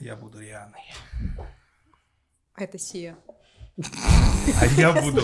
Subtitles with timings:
[0.00, 0.80] Я буду Рианой.
[2.54, 3.16] А это Сия.
[4.60, 5.22] А я буду...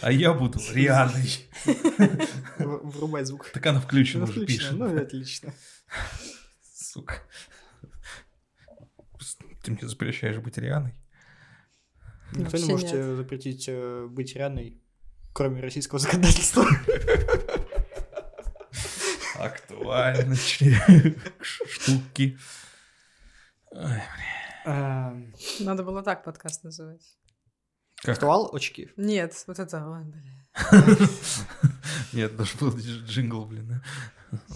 [0.00, 1.30] А я буду Рианой.
[2.58, 3.50] Врубай звук.
[3.52, 4.78] Так она включена Ну, уже отлично, пишет.
[4.78, 5.54] ну и отлично.
[6.74, 7.22] Сука.
[9.62, 10.94] Ты мне запрещаешь быть Рианой?
[12.34, 12.92] Никто не Вообще может нет.
[12.92, 14.80] тебе запретить э, быть Рианой,
[15.34, 16.64] кроме российского законодательства.
[19.42, 20.36] Актуально.
[21.40, 22.38] Штуки.
[24.64, 27.18] Эм, Надо было так подкаст называть.
[28.04, 28.90] Актуал очки.
[28.96, 30.22] Нет, вот это, ой, бля.
[32.12, 33.82] Нет, даже был дж- джингл, блин.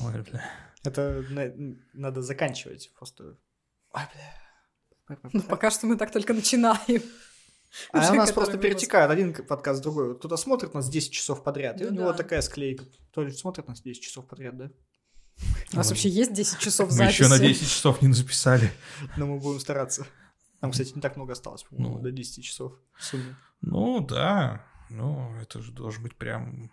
[0.02, 0.44] Ой, бля.
[0.84, 3.36] Это на- надо заканчивать просто.
[3.92, 5.18] Ой, бля.
[5.32, 7.02] Ну, пока что мы так только начинаем.
[7.92, 10.16] А Уже у нас просто перетекает один подкаст в другой.
[10.18, 12.16] Кто-то смотрит нас 10 часов подряд, и у Ну него да.
[12.18, 12.84] такая склейка.
[13.10, 14.70] Кто смотрит нас 10 часов подряд, да?
[15.72, 17.22] У нас вообще есть 10 часов Мы записи?
[17.22, 18.72] еще на 10 часов не записали.
[19.16, 20.06] Но мы будем стараться.
[20.62, 22.02] Нам, кстати, не так много осталось, по-моему, Ну.
[22.02, 23.36] до 10 часов в сумме.
[23.60, 24.64] Ну, да.
[24.88, 26.70] Ну, это же должен быть прям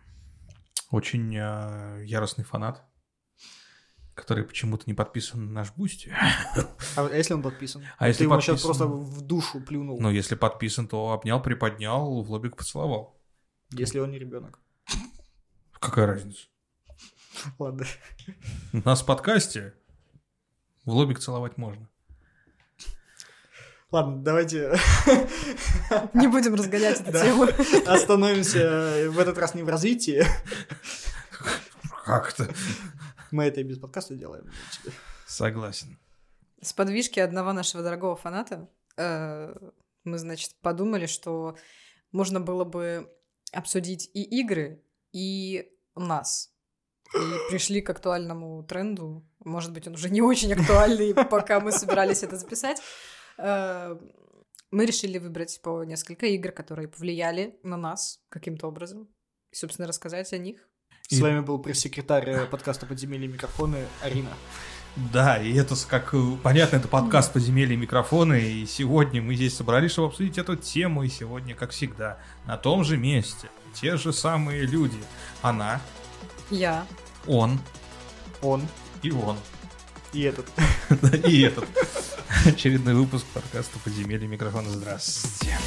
[0.91, 2.83] очень э, яростный фанат,
[4.15, 6.11] который почему-то не подписан на наш Boosty.
[6.95, 7.83] А если он подписан?
[7.97, 8.67] А если Ты ему сейчас подписан?
[8.67, 13.19] просто в душу плюнул, Но если подписан, то обнял, приподнял, в лобик поцеловал.
[13.71, 14.59] если он не ребенок.
[15.79, 16.45] Какая разница?
[17.59, 17.85] Ладно.
[18.73, 19.73] У нас в подкасте
[20.85, 21.89] в лобик целовать можно.
[23.91, 24.71] Ладно, давайте
[26.13, 27.23] Не будем разгонять эту Да.
[27.23, 27.43] тему.
[27.87, 30.25] остановимся в этот раз не в развитии.
[32.05, 32.53] Как это?
[33.33, 34.47] Мы это и без подкаста делаем.
[35.25, 35.97] Согласен.
[36.61, 39.55] С подвижки одного нашего дорогого фаната э,
[40.03, 41.57] мы, значит, подумали, что
[42.11, 43.11] можно было бы
[43.51, 46.53] обсудить и игры, и нас.
[47.15, 49.27] И пришли к актуальному тренду.
[49.39, 52.83] Может быть, он уже не очень актуальный, пока мы собирались это записать.
[53.39, 53.97] Э,
[54.69, 59.11] Мы решили выбрать по несколько игр, которые повлияли на нас каким-то образом.
[59.49, 60.69] И, собственно, рассказать о них.
[61.09, 64.29] С вами был пресс-секретарь э, подкаста «Подземелья и микрофоны» Арина.
[64.95, 69.55] Да, и это, как э, понятно, это подкаст «Подземелья и микрофоны», и сегодня мы здесь
[69.55, 74.13] собрались, чтобы обсудить эту тему, и сегодня, как всегда, на том же месте, те же
[74.13, 74.97] самые люди.
[75.41, 75.81] Она,
[76.49, 76.85] Я.
[77.27, 77.59] он
[78.41, 78.65] Он
[79.01, 79.35] и он.
[80.13, 80.47] и этот.
[81.27, 81.67] И этот.
[82.45, 84.69] Очередной выпуск подкаста «Подземелье и микрофоны».
[84.69, 85.57] Здравствуйте.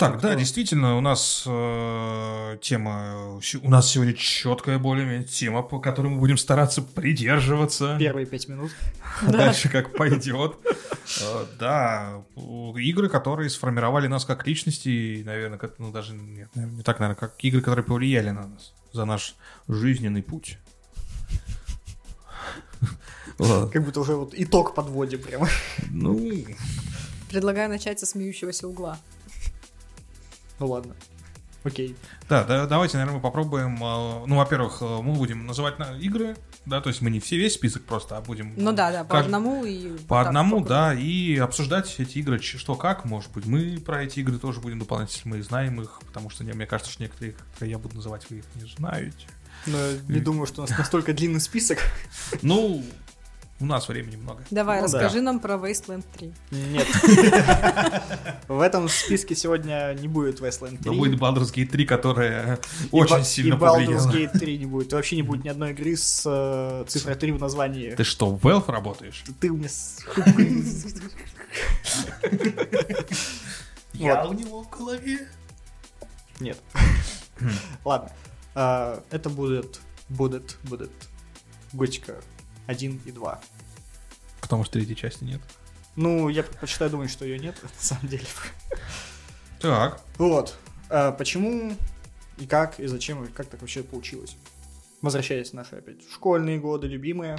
[0.00, 6.08] Так, да, действительно, у нас э, тема, у нас сегодня четкая более тема, по которой
[6.08, 7.96] мы будем стараться придерживаться.
[7.98, 8.72] Первые пять минут.
[9.20, 10.56] А дальше как пойдет.
[11.20, 12.22] Э, Да,
[12.78, 16.98] игры, которые сформировали нас как личности, и, наверное, как, ну даже нет, наверное, не так,
[16.98, 19.34] наверное, как игры, которые повлияли на нас за наш
[19.68, 20.56] жизненный путь.
[23.38, 25.46] Как будто уже вот итог подводим прямо.
[25.90, 26.18] Ну,
[27.28, 28.98] Предлагаю начать со смеющегося угла.
[30.60, 30.94] Ну ладно.
[31.62, 31.94] Окей.
[32.26, 33.74] да, да, давайте, наверное, мы попробуем.
[33.74, 36.34] э, Ну, во-первых, э, мы будем называть на- игры,
[36.64, 38.54] да, то есть мы не все весь список просто, а будем.
[38.56, 39.90] Ну да, да, по кажд- одному и...
[40.08, 43.44] По так одному, по да, и обсуждать эти игры, что как, может быть.
[43.44, 46.64] Мы про эти игры тоже будем дополнять, если мы знаем их, потому что не- мне
[46.64, 49.26] кажется, что некоторые, которые я буду называть, вы их не знаете.
[49.66, 49.76] Но
[50.08, 51.78] не думаю, что у нас настолько длинный список.
[52.40, 52.82] Ну,
[53.60, 54.42] у нас времени много.
[54.50, 54.98] Давай, Ну да.
[55.00, 56.32] расскажи нам про Wasteland 3.
[56.50, 56.86] Нет.
[58.48, 60.80] В этом списке сегодня не будет Wasteland 3.
[60.86, 62.58] Но будет Baldur's Gate 3, которая
[62.90, 64.12] очень сильно и Baldur's повлияла.
[64.12, 64.92] Gate 3 не будет.
[64.92, 67.94] Вообще не будет ни одной игры с э, цифрой 3 в названии.
[67.94, 69.24] Ты что, в Valve работаешь?
[69.40, 69.68] Ты у меня...
[69.68, 69.98] с-
[73.92, 75.28] Я у него в голове.
[76.38, 76.58] Нет.
[77.84, 78.10] Ладно.
[78.54, 79.80] А, Это будет...
[80.08, 80.56] Будет...
[80.64, 80.90] Будет...
[81.72, 82.16] Готика
[82.66, 83.40] 1 и 2.
[84.40, 85.40] Потому что третьей части нет.
[85.96, 88.24] Ну, я предпочитаю думать, что ее нет, на самом деле.
[89.60, 90.02] Так.
[90.18, 90.56] Вот.
[90.88, 91.76] А почему
[92.38, 94.36] и как, и зачем, и как так вообще получилось?
[95.02, 97.38] Возвращаясь в наши опять школьные годы, любимые.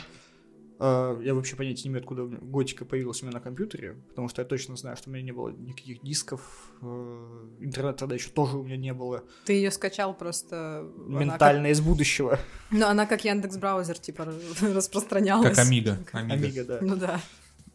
[0.83, 4.41] А, Я вообще понятия не имею, откуда готика появилась у меня на компьютере, потому что
[4.41, 6.41] я точно знаю, что у меня не было никаких дисков,
[6.81, 10.87] э, интернета тогда еще тоже у меня не было, Ты ее скачал просто...
[11.07, 12.31] ментально из будущего.
[12.31, 12.39] как-
[12.71, 15.55] Ну, она как Яндекс Браузер, типа, распространялась.
[15.55, 15.97] Как Амига.
[16.13, 16.33] Амига.
[16.33, 16.79] Амига, да.
[16.81, 17.21] Ну да.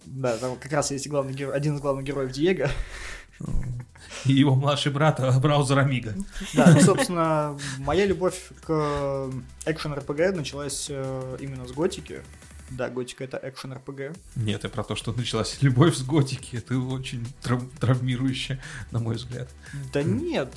[0.04, 2.68] Да, там как раз есть главный герой, один из главных героев Диего.
[4.24, 6.14] И его младший брат, а, браузер Амига.
[6.54, 9.30] Да, ну, собственно, моя любовь к
[9.66, 12.22] экшен RPG началась э, именно с готики.
[12.70, 14.16] Да, готика это экшен РПГ.
[14.34, 16.56] Нет, и про то, что началась любовь с готики.
[16.56, 18.60] Это очень трав- травмирующе,
[18.90, 19.48] на мой взгляд.
[19.92, 20.52] Да нет,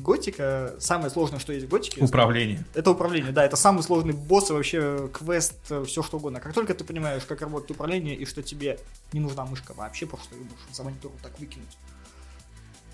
[0.00, 2.64] готика, самое сложное, что есть в готике, Управление.
[2.74, 5.54] это управление, да, это самый сложный босс и вообще квест,
[5.86, 6.40] все что угодно.
[6.40, 8.78] Как только ты понимаешь, как работает управление и что тебе
[9.12, 11.76] не нужна мышка вообще, что ее можешь за монитор вот так выкинуть.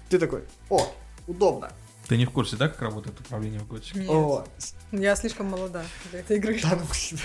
[0.08, 0.92] Ты такой, о,
[1.28, 1.72] удобно.
[2.08, 3.98] Ты не в курсе, да, как работает управление в готике?
[4.00, 4.08] Нет.
[4.10, 4.44] О,
[4.92, 6.60] Я слишком молода для этой игры.
[6.62, 7.18] да, ну,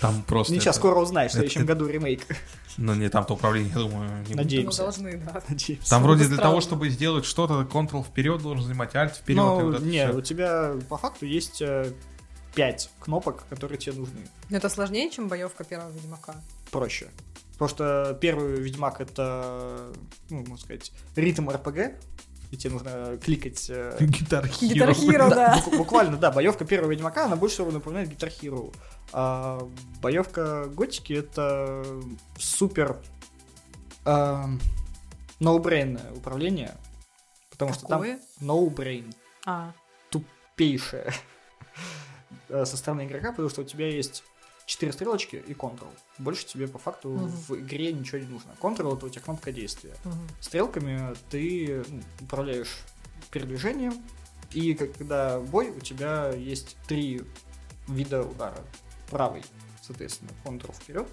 [0.00, 0.52] Там просто...
[0.52, 2.26] ничего, это- скоро узнаешь, в это- следующем году ремейк.
[2.76, 4.30] Ну, не там-то управление, я думаю, не будет.
[4.30, 4.82] Ну, Надеемся.
[4.82, 5.42] должны, да.
[5.48, 5.90] Надеемся.
[5.90, 6.42] Там вроде для странно.
[6.42, 9.36] того, чтобы сделать что-то, Ctrl вперед должен занимать, Alt вперед.
[9.38, 10.18] Ну, вот это не, всё.
[10.18, 11.92] у тебя по факту есть э,
[12.54, 14.20] пять кнопок, которые тебе нужны.
[14.48, 16.34] Но это сложнее, чем боевка первого Ведьмака.
[16.70, 17.08] Проще.
[17.52, 19.92] Потому что первый Ведьмак это,
[20.30, 21.92] ну, можно сказать, ритм РПГ,
[22.50, 23.66] и тебе нужно кликать...
[23.70, 25.62] э, Гитар Гитар Hero, да.
[25.64, 28.74] бу- Буквально, да, боевка первого Ведьмака, она больше всего напоминает Hero.
[29.12, 29.60] А
[30.02, 31.84] боевка Готики это
[32.38, 32.96] супер
[34.04, 34.60] эм,
[35.40, 36.76] ноубрейное управление,
[37.50, 38.00] потому что там
[38.40, 39.14] no-brain,
[39.46, 39.72] А,
[40.10, 41.12] тупейшее.
[42.48, 44.22] Э, со стороны игрока, потому что у тебя есть
[44.70, 45.88] 4 стрелочки и Ctrl.
[46.18, 47.26] Больше тебе по факту Мгм.
[47.28, 48.52] в игре ничего не нужно.
[48.60, 49.96] Ctrl это у тебя кнопка действия.
[50.04, 50.28] мгм.
[50.40, 52.78] Стрелками ты ну, управляешь
[53.32, 53.94] передвижением,
[54.52, 57.22] и когда бой, у тебя есть три
[57.88, 58.62] вида удара.
[59.10, 59.42] Правый,
[59.82, 61.08] соответственно, Ctrl вперед,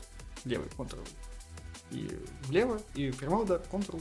[0.45, 1.07] левый Ctrl
[1.89, 3.99] и влево, и прямой удар Ctrl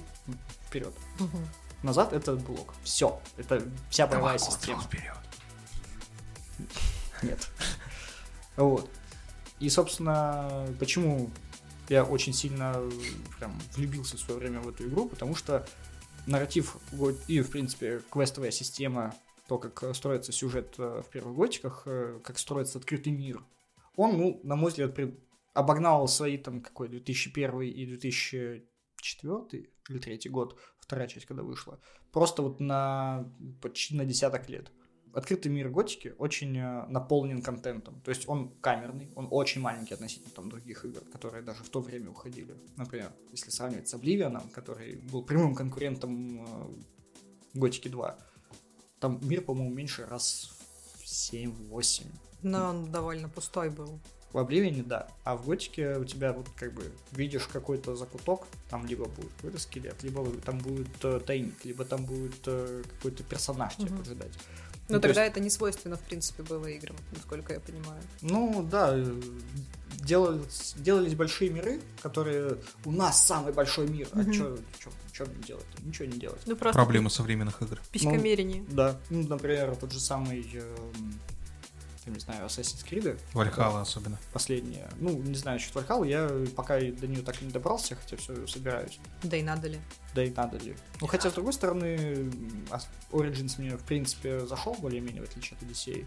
[0.69, 0.93] вперед.
[1.19, 1.49] Мгм.
[1.83, 2.75] Назад это блок.
[2.83, 3.19] Все.
[3.39, 4.83] Это вся боевая Давай, система.
[4.83, 5.17] Вперед.
[7.23, 7.49] Нет.
[8.57, 8.89] Вот.
[9.59, 11.31] И, собственно, почему
[11.89, 12.75] я очень сильно
[13.39, 15.67] прям влюбился в свое время в эту игру, потому что
[16.27, 16.77] нарратив
[17.29, 19.15] и, в принципе, квестовая система,
[19.49, 23.45] то, как строится сюжет э, в первых готиках, э, как строится открытый мир,
[23.95, 24.99] он, ну, на мой взгляд,
[25.55, 31.81] обогнал свои там какой 2001 и 2004 или третий год, вторая часть, когда вышла,
[32.13, 33.33] просто вот на
[33.63, 34.73] почти на десяток лет
[35.17, 38.01] открытый мир готики очень э, наполнен контентом.
[38.05, 41.81] То есть он камерный, он очень маленький относительно там других игр, которые даже в то
[41.81, 42.55] время уходили.
[42.77, 46.69] Например, если сравнивать с Обливианом, который был прямым конкурентом э,
[47.55, 48.19] Готики 2,
[49.01, 50.53] там мир, по-моему, меньше раз
[50.97, 52.05] в 7-8.
[52.43, 53.99] Но он довольно пустой был.
[54.33, 55.09] В Обливиане, да.
[55.25, 59.59] А в Готике у тебя вот как бы видишь какой-то закуток, там либо будет какой-то
[59.59, 63.99] скелет, либо там будет э, тайник, либо там будет э, какой-то персонаж тебя Мгм.
[63.99, 64.33] поджидать.
[64.89, 68.01] Но Ну, то тогда это не свойственно, в принципе, было играм, насколько я понимаю.
[68.23, 69.21] Ну да, э,
[69.95, 74.09] делались, делались большие миры, которые у нас самый большой мир.
[74.13, 74.33] А Мгм.
[75.13, 75.67] что мне делать?
[75.85, 76.41] Ничего не делать.
[76.47, 77.81] Ну просто Проблема современных игр.
[77.91, 78.65] писькомерение.
[78.69, 78.97] Да.
[79.11, 81.15] Ну, например, тот же самый, эм,
[82.07, 83.21] я не знаю, Assassin's Creed.
[83.33, 84.17] Вальхала особенно.
[84.33, 84.89] Последняя.
[84.99, 88.47] Ну, не знаю, что Вальхалу, я пока до нее так и не добрался, хотя все
[88.47, 89.01] собираюсь.
[89.25, 89.81] Да и надо ли.
[90.15, 90.77] Да и надо ли.
[91.01, 92.31] Ну, хотя, с другой стороны,
[93.11, 96.07] Origins мне, в принципе, зашел более-менее, в отличие от Одиссеи.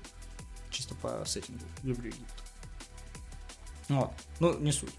[0.71, 1.65] Чисто по сеттингу.
[1.83, 2.43] Люблю Египет.
[3.89, 4.11] Вот.
[4.39, 4.93] Ну, не суть.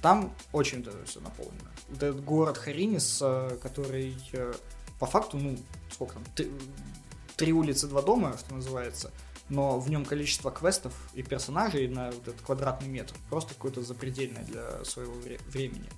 [0.00, 1.70] Там очень это все наполнено.
[1.88, 4.54] Вот этот город Харинис, э, который э,
[4.98, 5.58] по факту, ну,
[5.90, 6.50] сколько там, три,
[7.36, 9.10] три улицы, два дома, что называется,
[9.48, 14.44] но в нем количество квестов и персонажей на вот этот квадратный метр просто какое-то запредельное
[14.44, 15.88] для своего вре- времени.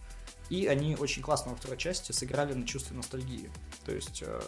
[0.50, 3.50] И они очень классно во второй части сыграли на чувстве ностальгии.
[3.84, 4.22] То есть...
[4.24, 4.40] э,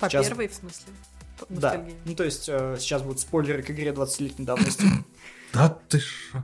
[0.00, 0.92] По Сейчас- первой, в смысле?
[1.38, 1.54] По- да.
[1.74, 1.96] ностальгии.
[2.06, 4.84] Ну, то есть э, сейчас будут спойлеры к игре 20-летней давности.
[5.52, 6.42] Да ты шо?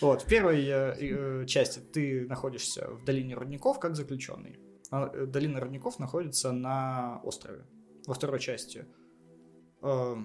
[0.00, 4.58] Вот, в первой э, э, части ты находишься в долине рудников как заключенный.
[4.90, 7.64] А, э, Долина рудников находится на острове.
[8.06, 8.86] Во второй части
[9.82, 10.16] э,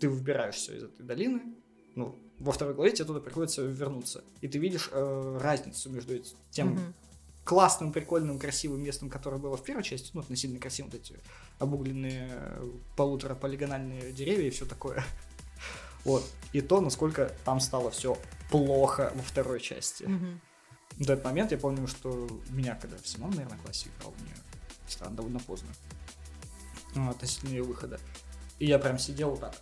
[0.00, 1.42] ты выбираешься из этой долины.
[1.94, 4.24] Ну, во второй главе тебе туда приходится вернуться.
[4.40, 6.94] И ты видишь э, разницу между эти- тем Мгм.
[7.44, 11.16] классным, прикольным, красивым местом, которое было в первой части, ну, относительно красивым, вот эти
[11.58, 15.04] обугленные э, полутора полигональные деревья и все такое.
[16.04, 16.24] Вот.
[16.54, 18.16] И то, насколько там стало все
[18.50, 20.04] плохо во второй части.
[20.04, 20.40] Мгм.
[20.96, 24.32] В этот момент я помню, что меня, когда в седьмом, наверное, классе играл, мне
[24.88, 25.68] странно, довольно поздно.
[26.94, 28.00] Ну, относительно ее выхода.
[28.58, 29.54] И я прям сидел вот так,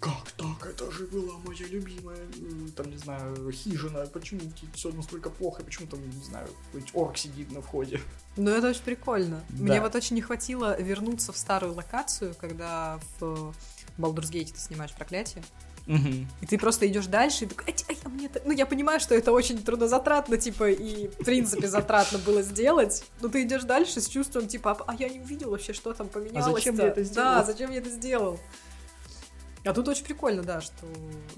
[0.00, 0.70] как так?
[0.70, 2.18] Это же была моя любимая,
[2.76, 4.06] там, не знаю, хижина.
[4.06, 4.40] Почему
[4.74, 5.62] все настолько плохо?
[5.64, 8.00] Почему там, не знаю, какой-нибудь орк сидит на входе?
[8.36, 9.42] Ну, это очень прикольно.
[9.48, 9.62] Да.
[9.64, 13.54] Мне вот очень не хватило вернуться в старую локацию, когда в
[13.98, 15.42] Baldur's Gate ты снимаешь проклятие.
[15.86, 18.98] И ты просто идешь дальше и такой, «Ать, ай, а мне так-» Ну, я понимаю,
[18.98, 24.00] что это очень трудозатратно, типа, и в принципе затратно было сделать, но ты идешь дальше
[24.00, 27.34] с чувством, типа, а я не увидел вообще, что там поменялось зачем я это сделал?»
[27.34, 28.40] Да, зачем я это сделал?
[29.66, 30.86] А тут очень прикольно, да, что,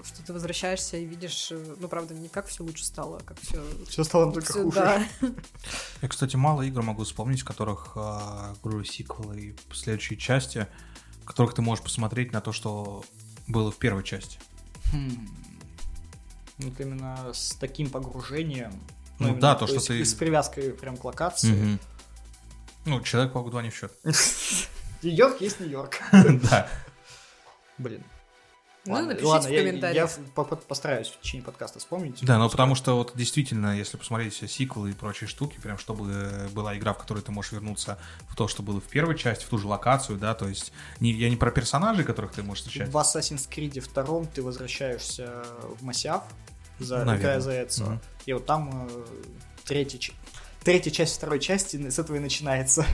[0.05, 3.39] что ты возвращаешься и видишь, э, ну, правда, не как все лучше стало, а как
[3.41, 3.59] все...
[3.87, 4.75] Все стало только хуже.
[4.79, 5.03] Да.
[6.03, 10.67] Я, кстати, мало игр могу вспомнить, в которых, э, говорю, сиквелы и следующие части,
[11.23, 13.03] в которых ты можешь посмотреть на то, что
[13.47, 14.39] было в первой части.
[14.93, 15.27] Хм.
[16.59, 18.73] Вот именно с таким погружением.
[19.17, 21.51] Ну именно, да, то, что есть ты- С привязкой прям к локации.
[21.51, 21.79] Мгм.
[22.85, 23.91] Ну, Человек-паук 2 не в счет.
[25.01, 25.97] Нью-Йорк есть Нью-Йорк.
[26.11, 26.69] Да.
[27.79, 28.03] Блин.
[28.85, 30.17] Ну, Ладно, напишите ладно, в я- комментариях.
[30.17, 32.19] Я, по- постараюсь в течение подкаста вспомнить.
[32.21, 36.49] Да, ну потому что вот действительно, если посмотреть все сиквелы и прочие штуки, прям чтобы
[36.53, 39.49] была игра, в которой ты можешь вернуться в то, что было в первой части, в
[39.49, 40.71] ту же локацию, да, то есть
[41.01, 42.89] не, я не про персонажей, которых ты можешь встречать.
[42.89, 45.43] В Assassin's Creed втором ты возвращаешься
[45.79, 46.23] в Масяв,
[46.79, 47.85] за, играя за Эцио.
[47.87, 47.99] Мгм.
[48.25, 49.03] И вот там э,
[49.65, 49.99] третья,
[50.63, 52.85] третья часть второй части с этого и начинается.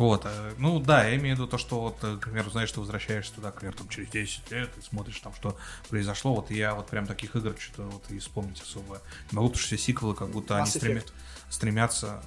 [0.00, 2.72] Вот, э, ну да, я имею в виду то, что вот, э, к примеру, знаешь,
[2.72, 5.58] ты возвращаешься туда, к примеру, там, через 10 лет, и смотришь там, что
[5.90, 9.48] произошло, вот и я вот прям таких игр что-то вот и вспомнить особо не могу,
[9.48, 11.12] потому что все сиквелы как будто они Mass стреми- Effect.
[11.50, 12.24] стремятся...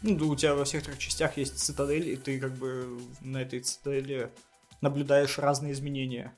[0.00, 3.42] Ну, да, у тебя во всех трех частях есть цитадель, и ты как бы на
[3.42, 4.32] этой цитадели
[4.80, 6.34] наблюдаешь разные изменения.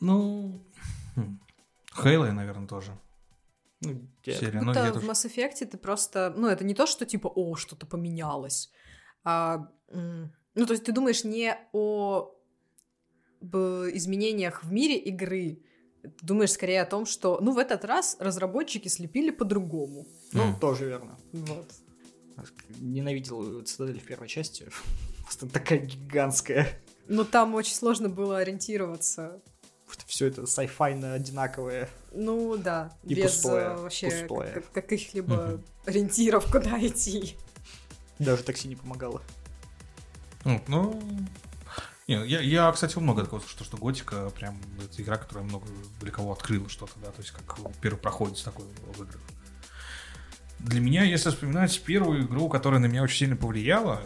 [0.00, 0.60] Ну,
[1.16, 1.40] хм,
[1.94, 2.94] Хейла, наверное, тоже.
[3.80, 4.60] Ну, Серия.
[4.60, 4.76] Ну, в
[5.08, 6.34] Mass Effect ты просто...
[6.36, 8.70] Ну, это не то, что типа, о, что-то поменялось.
[9.24, 12.34] А, ну, то есть ты думаешь не о
[13.40, 15.62] б- изменениях в мире игры.
[16.02, 20.06] Ты думаешь скорее о том, что, ну, в этот раз разработчики слепили по-другому.
[20.32, 20.58] Ну, М.
[20.60, 21.18] тоже верно.
[21.32, 21.70] Вот.
[22.78, 24.68] Ненавидел цитадель в первой части.
[25.24, 26.68] Просто такая гигантская.
[27.08, 29.40] Но там очень сложно было ориентироваться.
[30.06, 31.88] Все это сайфайно одинаковое.
[32.12, 32.96] Ну, да.
[33.04, 34.50] И без пустое, э, вообще пустое.
[34.52, 35.64] как- каких-либо Мгм.
[35.86, 37.36] ориентиров, куда идти.
[38.18, 39.22] Даже такси не помогало.
[40.48, 41.02] Ну, ну,
[42.06, 45.66] не, я, я, кстати, много такого слышал, что, что Готика прям это игра, которая много
[46.00, 48.64] для кого открыла что-то, да, то есть как первый проходит такой
[48.96, 49.20] в играх.
[50.58, 54.00] Для меня, если вспоминать первую игру, которая на меня очень сильно повлияла,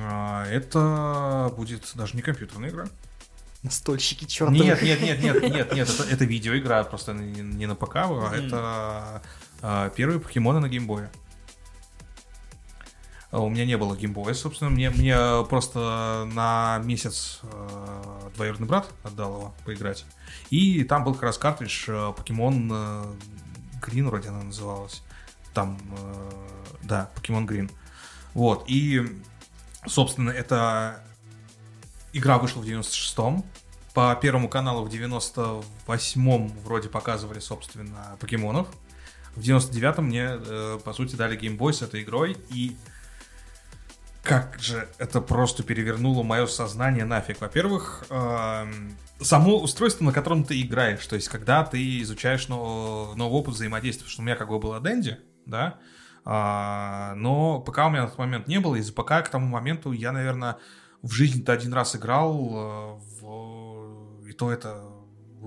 [0.00, 2.88] а, это будет даже не компьютерная игра.
[3.62, 4.58] Настольщики чертовы.
[4.58, 8.06] Нет, нет, нет, нет, нет, нет, это, это видеоигра, просто не, не на ПК, а
[8.08, 8.46] Мгм.
[8.46, 9.22] это
[9.62, 11.08] а, первые покемоны на геймбое.
[13.30, 15.14] А У меня не было геймбоя, собственно, мне, мне
[15.50, 20.06] просто на месяц э, двоюродный брат отдал его поиграть.
[20.48, 23.04] И там был как раз картридж э, Покемон э,
[23.82, 25.02] Грин, вроде она называлась.
[25.52, 26.30] Там, э,
[26.82, 27.70] да, Покемон Грин.
[28.32, 29.20] Вот, и,
[29.86, 31.02] собственно, это
[32.14, 33.44] игра вышла в 96-м.
[33.92, 38.68] По Первому каналу в 98-м вроде показывали, собственно, покемонов.
[39.34, 42.76] В 99-м мне, э, по сути, дали геймбой с этой игрой, и
[44.28, 47.40] как же это просто перевернуло мое сознание нафиг.
[47.40, 53.40] Во-первых, эм, само устройство, на котором ты играешь, то есть когда ты изучаешь но- новый
[53.40, 55.16] опыт взаимодействия, что у меня как бы было Дэнди,
[55.46, 55.78] да,
[56.26, 59.92] а, но ПК у меня на тот момент не было, из-за ПК к тому моменту
[59.92, 60.58] я, наверное,
[61.00, 64.28] в жизни-то один раз играл э, в...
[64.28, 64.84] И то это...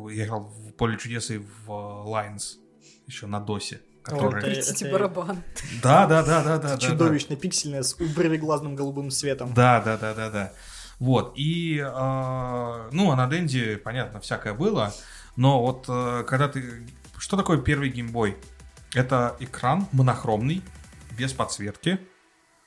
[0.09, 2.55] Я играл в Поле чудес и в Lines
[3.05, 3.81] еще на досе.
[4.03, 4.41] Который...
[4.41, 5.43] это- Крутите это- барабан.
[5.83, 6.69] Да, да, да, да, да.
[6.69, 6.77] да.
[6.77, 9.53] Чудовищно пиксельное с глазным голубым светом.
[9.53, 10.53] Да, да, да, да, да.
[10.99, 14.93] Вот, и, э, ну, а на Денде, понятно, всякое было,
[15.35, 16.87] но вот э, когда ты...
[17.17, 18.37] Что такое первый геймбой?
[18.93, 20.61] Это экран монохромный,
[21.17, 21.99] без подсветки,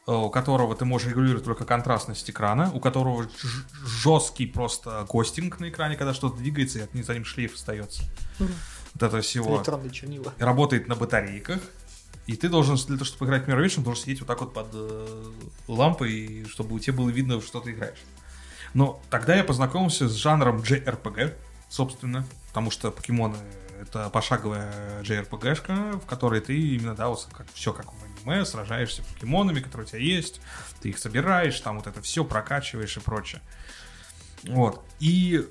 [0.07, 3.29] э, у которого ты можешь регулировать только контрастность экрана, у которого
[3.85, 8.03] жесткий просто гостинг на экране, когда что-то двигается, и от за ним шлейф остается.
[8.41, 8.53] Мгм.
[8.95, 10.33] Вот это всего Электронные чернила.
[10.39, 11.61] работает на батарейках,
[12.27, 14.55] и ты должен, для того, чтобы играть в Mirror Vision, должен сидеть вот так вот
[14.55, 15.33] под э,
[15.69, 17.99] лампой, чтобы у тебя было видно, что ты играешь.
[18.73, 21.35] Но тогда я познакомился с жанром JRPG,
[21.69, 23.37] собственно, потому что покемоны
[23.81, 29.03] это пошаговая JRPG-шка, в которой ты именно, да, вот как, все как в аниме, сражаешься
[29.03, 30.41] с покемонами, которые у тебя есть,
[30.81, 33.43] ты их собираешь, там вот это все прокачиваешь и прочее.
[34.45, 34.83] Вот.
[35.01, 35.47] И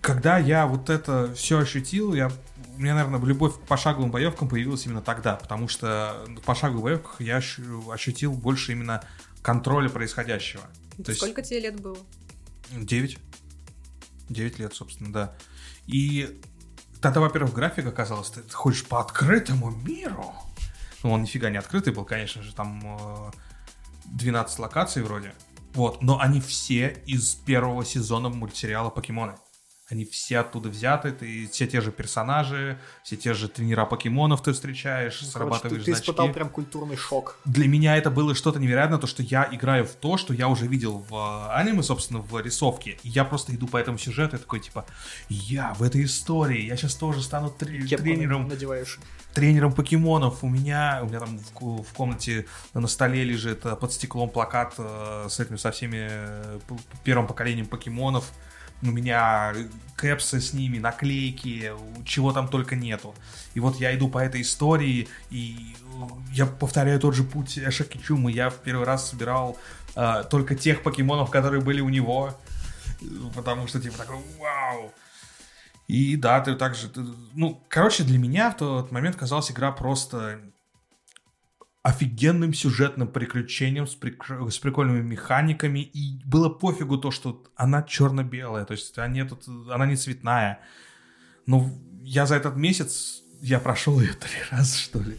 [0.00, 2.32] когда я вот это все ощутил, я,
[2.76, 7.20] у меня, наверное, любовь к пошаговым боевкам появилась именно тогда, потому что в пошаговых боевках
[7.20, 9.02] я ощу- ощутил больше именно
[9.42, 10.62] контроля происходящего.
[10.96, 11.98] То есть- Сколько тебе лет было?
[12.70, 13.18] 9.
[14.28, 15.34] 9 лет, собственно, да.
[15.86, 16.40] И
[17.00, 20.32] тогда, во-первых, график оказалась, ты ходишь по открытому миру.
[21.02, 23.30] Ну, он нифига не открытый был, конечно же, там э,
[24.06, 25.34] 12 локаций вроде.
[25.74, 29.34] Вот, но они все из первого сезона мультсериала «Покемоны».
[29.92, 34.54] Они все оттуда взяты, ты, все те же персонажи, все те же тренера покемонов ты
[34.54, 36.10] встречаешь, Ну, Короче, срабатываешь ты, ты значки.
[36.10, 37.36] испытал прям культурный шок.
[37.44, 40.66] Для меня это было что-то невероятное, то, что я играю в то, что я уже
[40.66, 42.96] видел в э, аниме, собственно, в рисовке.
[43.02, 44.86] И я просто иду по этому сюжету и такой, типа,
[45.28, 48.98] я в этой истории, я сейчас тоже стану тре- Кепку тренером надеваешь.
[49.34, 50.42] тренером покемонов.
[50.42, 54.72] У меня, у меня там в, в комнате на столе лежит э, под стеклом плакат
[54.78, 56.08] э, с этими, со всеми
[57.04, 58.24] первым поколением покемонов.
[58.82, 59.54] У меня
[59.96, 61.72] кэпсы с ними, наклейки,
[62.04, 63.14] чего там только нету.
[63.54, 65.74] И вот я иду по этой истории, и
[66.32, 67.86] я повторяю тот же путь Эша.
[68.28, 69.56] Я в первый раз собирал
[69.94, 72.36] э, только тех покемонов, которые были у него.
[73.34, 74.92] Потому что, типа, такой, вау,
[75.88, 76.90] и да, ты также...
[77.34, 80.40] ну, короче, для меня в тот момент казалась игра просто
[81.82, 85.80] офигенным сюжетным приключением с, прик- с прикольными механиками.
[85.80, 88.64] И было пофигу то, что она черно-белая.
[88.64, 90.60] То есть она, тут, она не цветная.
[91.46, 91.70] Ну,
[92.02, 93.22] я за этот месяц...
[93.40, 95.16] Я прошел ее три раза, что ли.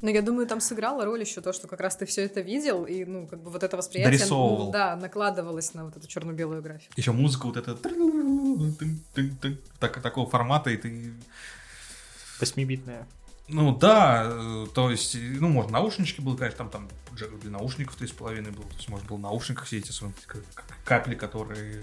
[0.00, 2.86] Ну, я думаю, там сыграла роль еще то, что как раз ты все это видел,
[2.86, 4.66] и, ну, как бы вот это восприятие, Дорисовывал.
[4.66, 6.94] ну, да, накладывалось на вот эту черно-белую графику.
[6.96, 7.76] Еще музыка вот эта...
[9.78, 11.12] Так, такого формата, и ты
[12.40, 13.06] Восьмибитная.
[13.52, 17.50] Ну да, э, то есть, э, ну, можно наушнички было, конечно, там, там джек для
[17.50, 20.42] наушников три с половиной был, то есть можно было в наушниках сидеть, особенно эти
[20.84, 21.82] капли, которые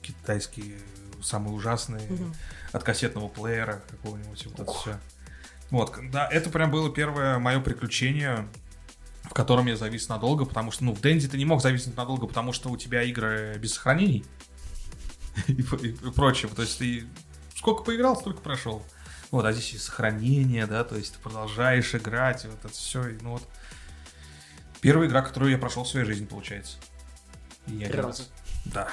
[0.00, 0.78] китайские,
[1.22, 2.34] самые ужасные, Мгм.
[2.72, 4.98] от кассетного плеера какого-нибудь, вот это все.
[5.70, 8.48] Вот, да, это прям было первое мое приключение,
[9.24, 12.26] в котором я завис надолго, потому что, ну, в Дэнди ты не мог зависнуть надолго,
[12.26, 14.24] потому что у тебя игры без сохранений
[15.48, 15.62] и
[16.14, 17.04] прочего, то есть ты
[17.56, 18.82] сколько поиграл, столько прошел.
[19.30, 23.32] Вот, а здесь и сохранение, да, то есть ты продолжаешь играть, вот это все, ну
[23.32, 23.42] вот.
[24.80, 26.78] Первая игра, которую я прошел в своей жизни, получается.
[27.66, 28.22] И я Три раза.
[28.64, 28.88] Да.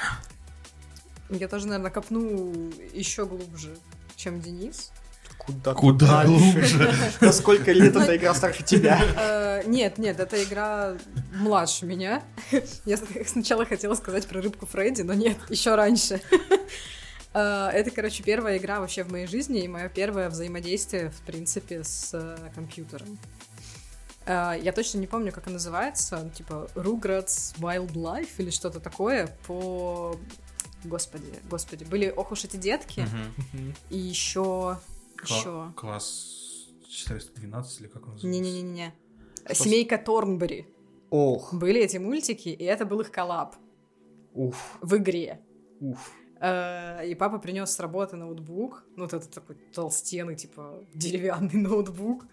[1.30, 3.78] Я тоже, наверное, копну еще глубже,
[4.16, 4.92] чем Денис.
[5.38, 6.92] Куда, Куда глубже?
[7.22, 9.02] На сколько лет эта игра старше тебя?
[9.18, 10.96] Э, Нет, нет, эта игра
[11.34, 12.24] младше меня.
[12.86, 16.22] Я сначала хотела сказать про рыбку Фредди, но нет, еще раньше.
[17.36, 21.84] Э, Это, короче, первая игра вообще в моей жизни и мое первое взаимодействие, в принципе,
[21.84, 23.20] с э, компьютером.
[24.26, 30.16] Э, Я точно не помню, как она называется, типа Rugrats Wildlife или что-то такое по...
[30.86, 33.06] Господи, господи, были ох уж эти детки,
[33.90, 34.78] и еще...
[35.18, 35.74] Кла- еще...
[35.76, 38.28] Класс 412 или как он называется?
[38.28, 38.94] Не-не-не-не.
[39.54, 40.68] Семейка Торнбери.
[41.10, 43.56] Ох, Были эти мультики, и это был их коллаб
[44.34, 45.40] уф, в игре.
[45.80, 46.12] уф.
[46.48, 52.26] Э, И папа принес с работы ноутбук, ну вот этот такой толстенный, типа деревянный ноутбук,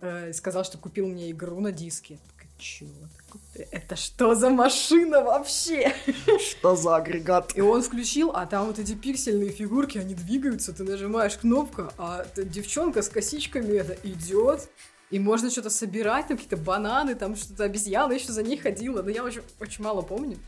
[0.00, 2.14] э, и сказал, что купил мне игру на диске.
[2.14, 5.92] Я такая, «Чё ты купи- Это что за машина вообще?
[6.50, 7.56] Что за агрегат?
[7.56, 12.24] И он включил, а там вот эти пиксельные фигурки, они двигаются, ты нажимаешь кнопку, а
[12.36, 14.68] девчонка с косичками это идет,
[15.10, 19.10] и можно что-то собирать, там какие-то бананы, там что-то обезьяна еще за ней ходила, но
[19.10, 20.38] я очень, очень мало помню.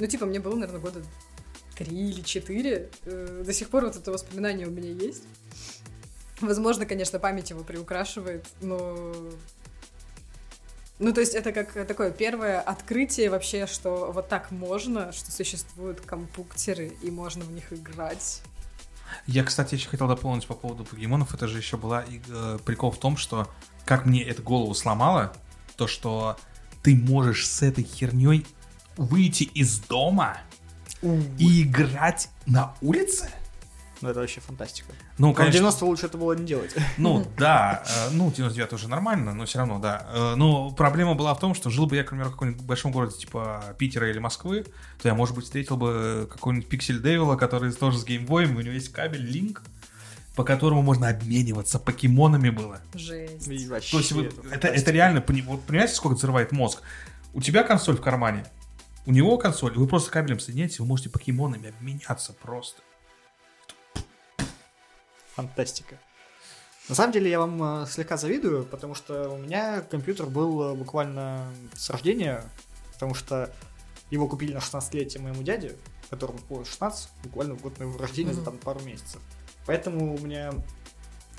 [0.00, 1.02] Ну, типа, мне было, наверное, года
[1.78, 2.90] три или четыре.
[3.04, 5.22] Э, До сих пор вот это воспоминание у меня есть.
[6.40, 9.14] Возможно, конечно, память его приукрашивает, но...
[10.98, 16.00] Ну, то есть это как такое первое открытие вообще, что вот так можно, что существуют
[16.00, 18.42] компьютеры, и можно в них играть.
[19.26, 21.32] Я, кстати, еще хотел дополнить по поводу покемонов.
[21.34, 23.48] Это же еще была э, прикол в том, что
[23.84, 25.32] как мне это голову сломало,
[25.76, 26.36] то что
[26.82, 28.44] ты можешь с этой херней
[28.96, 30.38] выйти из дома
[31.02, 33.30] и играть на улице.
[34.00, 34.92] Ну, это вообще фантастика.
[35.18, 36.74] Ну, Но в конечно, 90 лучше это было не делать.
[36.98, 40.06] ну да, э, ну 99 уже нормально, но все равно, да.
[40.12, 42.92] Э, Но проблема была в том, что жил бы я, к примеру, в каком-нибудь большом
[42.92, 44.66] городе типа Питера или Москвы,
[45.02, 48.72] то я, может быть, встретил бы какого-нибудь Пиксель Девила, который тоже с геймбоем, у него
[48.72, 49.62] есть кабель, линк,
[50.36, 52.80] по которому можно обмениваться покемонами было.
[52.94, 53.48] Жесть.
[53.48, 54.68] И вообще То есть это, фантастика.
[54.68, 56.82] это реально, вот понимаете, сколько взрывает мозг?
[57.34, 58.46] У тебя консоль в кармане,
[59.08, 62.82] у него консоль, вы просто кабелем соединяете, вы можете покемонами обменяться просто.
[65.34, 65.98] Фантастика.
[66.90, 70.74] На самом деле я вам э, слегка завидую, потому что у меня компьютер был э,
[70.74, 72.44] буквально с рождения,
[72.92, 73.50] потому что
[74.10, 75.74] его купили на 16-летие моему дяде,
[76.10, 78.44] которому было 16, буквально в год моего рождения за Мгм.
[78.44, 79.22] там пару месяцев.
[79.64, 80.52] Поэтому у меня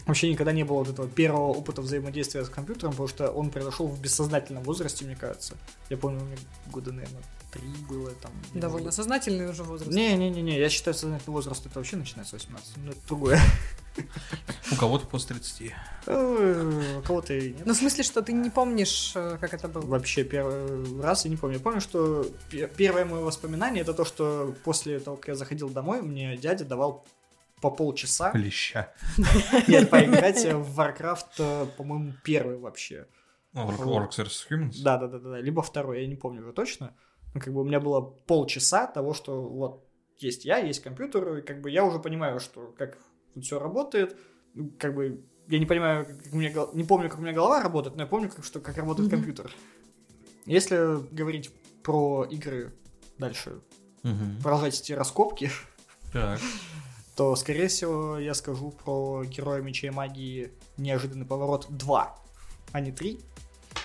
[0.10, 3.88] вообще никогда не было вот этого первого опыта взаимодействия с компьютером, потому что он произошел
[3.88, 5.56] в бессознательном возрасте, мне кажется.
[5.90, 6.38] Я помню, у меня
[6.72, 8.32] года, наверное, три было там.
[8.54, 9.92] Довольно сознательный уже возраст.
[9.92, 13.40] Не-не-не, я считаю, сознательный возраст это вообще начинается с 18, но это другое.
[14.72, 15.74] У кого-то после 30.
[16.06, 17.66] Э, У кого-то и нет.
[17.66, 19.86] Ну, в смысле, что ты не помнишь, э, как это было?
[19.86, 21.58] Вообще первый раз я не помню.
[21.58, 25.70] Я помню, что пе- первое мое воспоминание это то, что после того, как я заходил
[25.70, 27.04] домой, мне дядя давал
[27.62, 28.94] по полчаса Леща.
[29.68, 33.08] нет, поиграть в Warcraft, э, по-моему, первый вообще.
[33.54, 34.48] Orc Orcs vs.
[34.50, 34.84] Humans.
[34.84, 36.96] Да, да, да, да, либо второй, я не помню уже точно.
[37.34, 41.42] Ну, как бы у меня было полчаса того, что вот есть я, есть компьютер, и
[41.42, 42.98] как бы я уже понимаю, что как
[43.34, 44.18] тут все работает.
[44.54, 47.34] Ну, Как бы я не понимаю, как у меня гол- не помню, как у меня
[47.34, 49.18] голова работает, но я помню, как, что, как работает Мгм.
[49.18, 49.52] компьютер.
[50.46, 50.76] Если
[51.14, 51.52] говорить
[51.84, 52.74] про игры
[53.18, 53.62] дальше,
[54.04, 54.42] Мгм.
[54.42, 55.50] продолжать эти раскопки,
[56.14, 56.40] Так.
[57.20, 62.18] то, скорее всего, я скажу про Героя Меча и Магии Неожиданный поворот 2,
[62.72, 63.20] а не 3.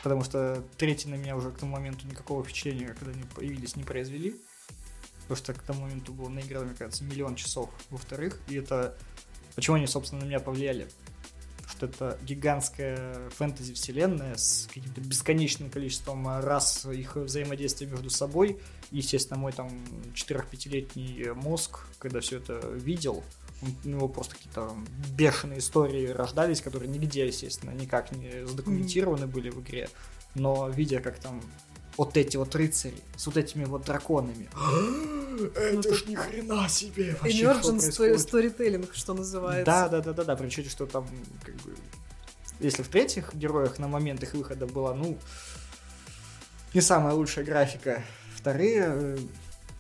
[0.05, 3.83] Потому что третий на меня уже к тому моменту никакого впечатления, когда они появились, не
[3.83, 4.41] произвели.
[5.23, 7.71] Потому что к тому моменту было наиграно, мне кажется, миллион часов.
[7.91, 8.97] Во-вторых, и это...
[9.57, 10.87] Почему они, собственно, на меня повлияли?
[11.67, 18.61] Что это гигантская фэнтези-вселенная с каким-то бесконечным количеством рас, их взаимодействия между собой.
[18.95, 19.69] И, естественно, мой там
[20.15, 23.25] 4-5-летний мозг, когда все это видел,
[23.61, 24.73] он- у него просто какие-то
[25.17, 29.89] бешеные истории рождались, которые нигде, естественно, никак не задокументированы были в игре.
[30.37, 31.43] Но видя, как там
[31.97, 34.49] вот эти вот рыцари с вот этими вот драконами.
[35.57, 37.17] Это ж ни хрена себе!
[37.21, 38.21] вообще, что Emergent происходит?
[38.61, 39.65] storytelling, что называется.
[39.67, 40.37] Да, да, да, да, да.
[40.37, 41.09] При учете, что там,
[41.45, 41.75] как бы,
[42.61, 45.19] если в третьих героях на момент их выхода была, ну,
[46.75, 48.05] не самая лучшая графика.
[48.45, 49.17] Вторые, э,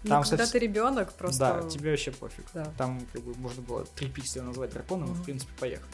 [0.04, 1.60] Ну, там, когда кстати, ты ребенок, просто...
[1.62, 2.46] да, тебе вообще пофиг.
[2.54, 2.64] Да.
[2.78, 5.20] Там, как бы, можно было три пикселя назвать драконом, и, Мгм.
[5.20, 5.92] в принципе, поехали.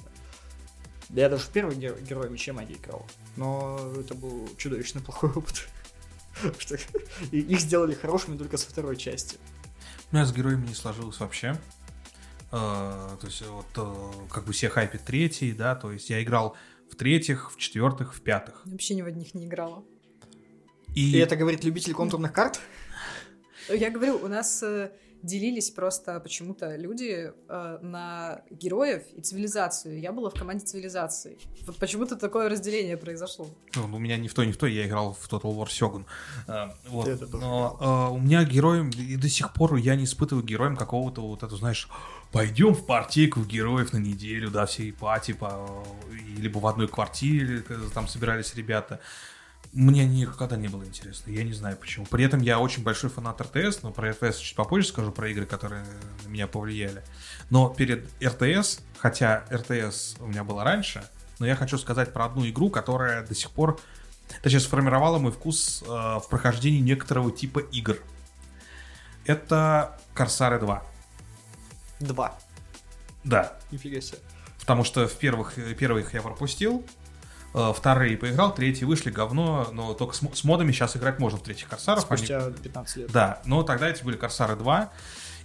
[1.09, 3.05] Да я даже в первый гер- герой Меча Магии играл.
[3.37, 5.67] Но это был чудовищно плохой опыт.
[7.33, 9.37] И их сделали хорошими только со второй части.
[10.13, 11.59] У меня с героями не сложилось вообще.
[12.53, 16.57] Э, То есть вот э, как бы все хайпят третий, да, то есть я играл
[16.91, 18.63] в третьих, в четвертых, в пятых.
[18.65, 19.83] Вообще ни в одних не играла.
[20.95, 22.61] И это говорит любитель контурных карт?
[23.69, 24.91] Я говорю, у нас э,
[25.23, 30.01] делились просто почему-то люди э, на героев и цивилизацию.
[30.01, 31.39] Я была в команде цивилизации.
[31.67, 33.49] Вот почему-то такое разделение произошло.
[33.75, 36.05] Ну, у меня ни в то, ни в то, я играл в Total War Shogun.
[36.49, 37.09] Э, вот.
[37.09, 41.21] Это Но э, у меня героем, и до сих пор я не испытываю героем какого-то
[41.23, 41.89] вот это, знаешь,
[42.33, 46.89] пойдем в партийку в героев на неделю, да, всей пати, по, и либо в одной
[46.89, 49.01] квартире, когда там собирались ребята.
[49.73, 52.05] Мне никогда не было интересно, я не знаю почему.
[52.07, 55.47] При этом я очень большой фанат РТС, но про РТС чуть попозже скажу, про игры,
[55.47, 55.85] которые
[56.25, 57.05] на меня повлияли.
[57.51, 61.05] Но перед РТС, хотя РТС у меня было раньше,
[61.39, 63.81] но я хочу сказать про одну игру, которая до сих пор,
[64.43, 67.97] точнее, сформировала мой вкус э, в прохождении некоторого типа игр.
[69.25, 70.83] Это Корсары 2.
[72.01, 72.37] Два.
[73.23, 74.19] Да, Нифига себе.
[74.59, 76.85] потому что в первых, первых я пропустил,
[77.53, 81.69] вторые поиграл, третьи вышли, говно, но только с, с модами сейчас играть можно в третьих
[81.69, 82.05] Корсаров.
[82.11, 83.11] они- Спустя 15 лет.
[83.13, 84.91] Да, но тогда эти были Корсары 2.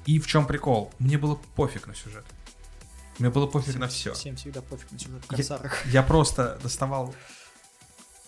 [0.05, 0.93] И в чем прикол?
[0.99, 2.23] Мне было пофиг на сюжет.
[3.17, 4.13] Мне было пофиг на все.
[4.13, 5.85] Всем всегда пофиг на сюжет в корсарах.
[5.91, 7.15] Я просто доставал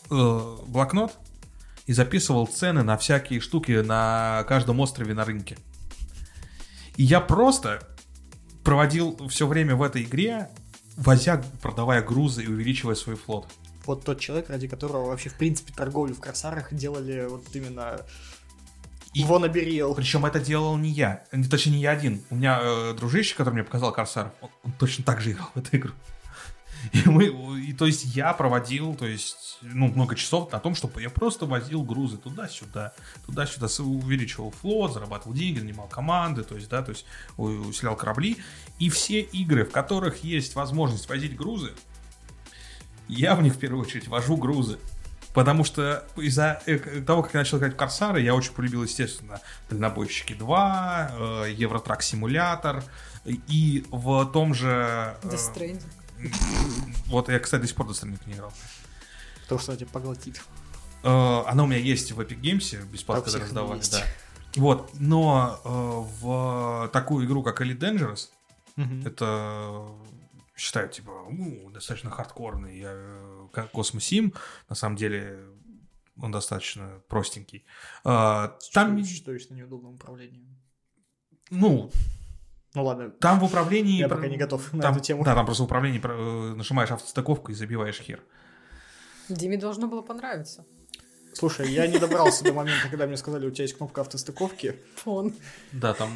[0.09, 1.13] э, блокнот
[1.85, 5.57] и записывал цены на всякие штуки на каждом острове на рынке.
[6.95, 7.87] И я просто
[8.63, 10.49] проводил все время в этой игре,
[10.95, 13.47] возя, продавая грузы и увеличивая свой флот.
[13.87, 18.01] Вот тот человек, ради которого вообще, в принципе, торговлю в корсарах делали вот именно
[19.13, 19.95] И- его наберел.
[19.95, 22.21] Причем это делал не я, э, точнее не я один.
[22.29, 25.59] У меня э, дружище, который мне показал Корсар, он, он точно так же играл в
[25.59, 25.93] эту игру.
[26.93, 27.25] И, мы,
[27.59, 31.47] и то есть я проводил, то есть, ну, много часов на том, чтобы я просто
[31.47, 32.93] возил грузы туда-сюда,
[33.25, 37.05] туда-сюда, увеличивал флот, зарабатывал деньги, нанимал команды, то есть, да, то есть
[37.37, 38.37] усилял корабли.
[38.77, 41.73] И все игры, в которых есть возможность возить грузы,
[43.07, 44.77] я в них в первую очередь вожу грузы.
[45.33, 49.39] Потому что из-за э, того, как я начал играть в Корсары, я очень полюбил, естественно,
[49.69, 52.83] Дальнобойщики 2, э, Евротрак Симулятор,
[53.25, 55.15] и в том же...
[55.21, 55.83] э, Death
[57.05, 58.51] вот я, кстати, до сих пор Stranding не играл.
[59.43, 60.41] Потому что она тебя поглотит.
[61.03, 64.03] Э, Она у меня есть в Epic Games, бесплатно когда раздавали, да.
[64.55, 65.69] Вот, но э,
[66.25, 68.29] в такую игру, как Elite Dangerous,
[69.05, 69.83] это
[70.57, 74.33] считаю, типа, ну, достаточно хардкорный э, ко- космосим.
[74.69, 75.39] На самом деле
[76.19, 77.65] он достаточно простенький.
[78.03, 80.57] А, Там, Чудовищно неудобным управлением.
[81.51, 81.91] ну,
[82.73, 83.99] Ну ладно, там в управлении...
[83.99, 85.23] я пока не готов на там- эту тему.
[85.23, 88.23] Да, там просто в управлении э, нажимаешь автостыковку и забиваешь хер.
[89.29, 90.65] Диме должно было понравиться.
[91.33, 94.75] Слушай, я не добрался до момента, когда мне сказали, у тебя есть кнопка автостыковки.
[94.95, 95.33] Фон.
[95.71, 96.09] Да, там...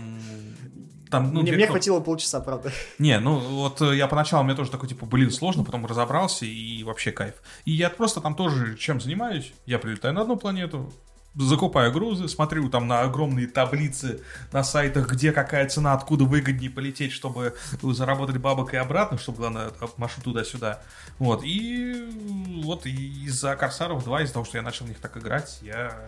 [1.12, 2.72] там ну, мне, мне хватило полчаса, правда.
[2.98, 6.84] Не, ну вот э, я поначалу мне тоже такой, типа, блин, сложно, потом разобрался и
[6.84, 7.36] вообще кайф.
[7.66, 9.54] И я просто там тоже чем занимаюсь.
[9.66, 10.92] Я прилетаю на одну планету,
[11.36, 17.12] закупаю грузы, смотрю там на огромные таблицы на сайтах, где какая цена, откуда выгоднее полететь,
[17.12, 20.82] чтобы заработать бабок и обратно, чтобы, главное, маршрут туда-сюда.
[21.20, 25.16] Вот, и вот и из-за Корсаров 2, из-за того, что я начал в них так
[25.18, 26.06] играть, я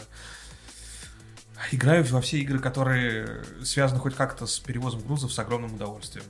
[1.71, 6.25] играю во все игры, которые связаны хоть как-то с перевозом грузов с огромным удовольствием.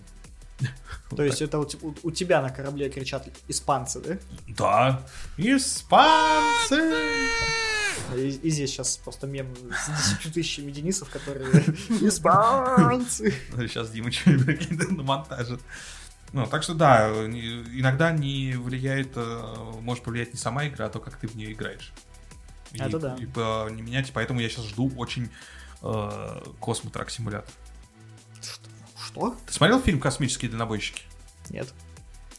[1.10, 4.18] Вот То есть это у тебя на корабле кричат испанцы, да?
[4.48, 5.02] Да.
[5.38, 6.94] Испанцы!
[8.16, 11.50] И, и здесь сейчас просто мем с 10 тысячами денисов, которые
[12.02, 13.34] испанцы.
[13.56, 15.60] Сейчас Дима что-нибудь накинет на монтаже.
[16.32, 21.00] Ну, так что да, иногда не влияет, э, может повлиять не сама игра, а то,
[21.00, 21.92] как ты в нее играешь.
[22.72, 23.16] И, Это да.
[23.20, 25.30] и по- не менять, поэтому я сейчас жду очень
[25.84, 27.54] э, Космотрак симулятор.
[28.98, 29.38] Что?
[29.46, 31.04] Ты смотрел фильм «Космические дальнобойщики»?
[31.52, 31.72] Нет.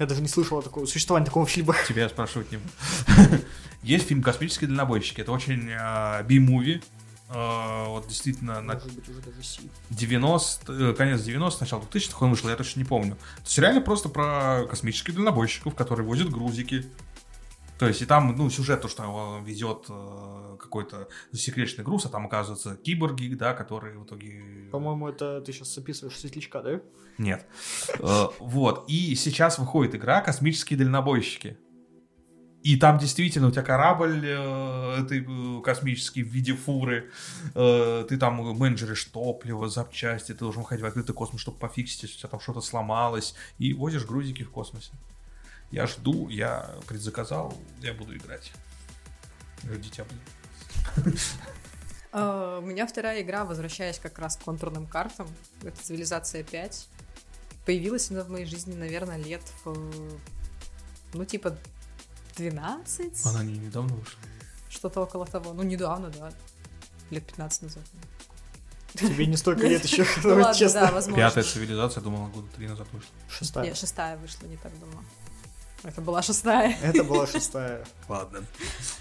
[0.01, 1.77] Я даже не слышал о такого существовании такого фильма.
[1.87, 2.73] Тебя я спрашивать не буду.
[3.85, 5.21] Есть фильм «Космические дальнобойщики».
[5.21, 6.83] Это очень э, би-муви.
[7.29, 9.61] Э, вот действительно на Может быть, уже даже си.
[9.91, 13.15] 90, э, конец 90 начало 2000-х он вышел, я точно не помню.
[13.15, 16.87] То есть реально просто про космических дальнобойщиков, которые возят грузики.
[17.79, 22.09] То есть и там, ну, сюжет, то, что он везет э, какой-то засекреченный груз, а
[22.09, 24.43] там оказываются киборги, да, которые в итоге...
[24.73, 26.81] По-моему, это ты сейчас описываешь светлячка, да?
[27.19, 27.47] Нет.
[27.99, 28.85] Э, Вот.
[28.89, 31.59] И сейчас выходит игра «Космические дальнобойщики».
[32.65, 37.11] И там действительно у тебя корабль э, ты, э, космический в виде фуры,
[37.55, 42.17] э, ты там менеджеришь топливо, запчасти, ты должен ходить в открытый космос, чтобы пофиксить, если
[42.17, 44.93] у тебя там что-то сломалось, и возишь грузики в космосе.
[45.71, 48.51] Я жду, я предзаказал, я буду играть.
[49.63, 51.15] Ждите обзор.
[52.17, 55.27] А, У меня вторая игра, возвращаясь как раз к контурным картам,
[55.65, 56.89] это цивилизация 5.
[57.67, 59.77] Появилась она в моей жизни, наверное, лет в,
[61.13, 61.59] ну, типа,
[62.37, 63.27] 12?
[63.27, 64.19] Она не недавно вышла.
[64.69, 65.53] Что-то около того.
[65.53, 66.33] Ну, недавно, да.
[67.11, 67.85] Лет 15 назад.
[68.95, 70.91] Тебе не столько лет еще, Ну честно.
[70.93, 71.17] возможно.
[71.17, 73.11] Пятая цивилизация, думала, года три назад вышла.
[73.29, 73.65] Шестая.
[73.67, 75.03] Не, шестая вышла, не так давно.
[75.83, 76.77] Это была шестая.
[76.81, 77.85] Это была шестая.
[78.09, 78.45] Ладно.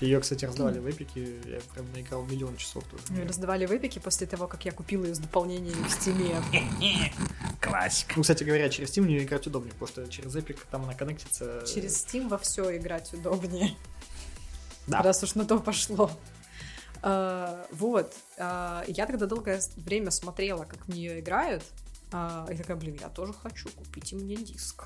[0.01, 1.37] Ее, кстати, раздавали в Epic е.
[1.45, 3.23] Я прям наиграл миллион часов тоже.
[3.23, 6.41] Раздавали в Epic е после того, как я купила ее с дополнениями в Steam е.
[7.73, 8.13] Классика.
[8.17, 10.93] Ну, кстати говоря, через Steam в нее играть удобнее, потому что через Epic там она
[10.93, 11.63] коннектится.
[11.65, 13.75] Через Steam во все играть удобнее.
[14.85, 15.01] Да.
[15.01, 16.11] Раз уж на то пошло.
[17.01, 18.13] А, вот.
[18.37, 21.63] А, я тогда долгое время смотрела, как в нее играют.
[22.11, 24.83] А, и такая, блин, я тоже хочу, купите мне диск.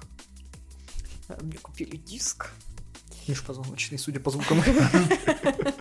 [1.28, 2.52] А, Мне купили диск.
[3.28, 4.64] Межпозвоночный, судя по звукам.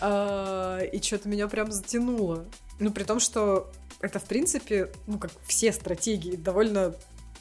[0.00, 2.46] А, и что-то меня прям затянуло.
[2.78, 3.72] Ну, при том, что
[4.04, 6.94] это, в принципе, ну, как все стратегии, довольно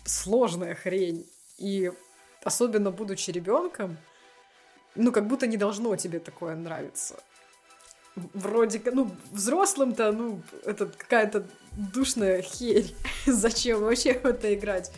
[0.05, 1.27] сложная хрень.
[1.57, 1.91] И
[2.43, 3.97] особенно будучи ребенком,
[4.95, 7.15] ну, как будто не должно тебе такое нравиться.
[8.15, 12.95] Вроде как, ну, взрослым-то, ну, это какая-то душная херь.
[13.25, 14.91] Зачем вообще в это играть?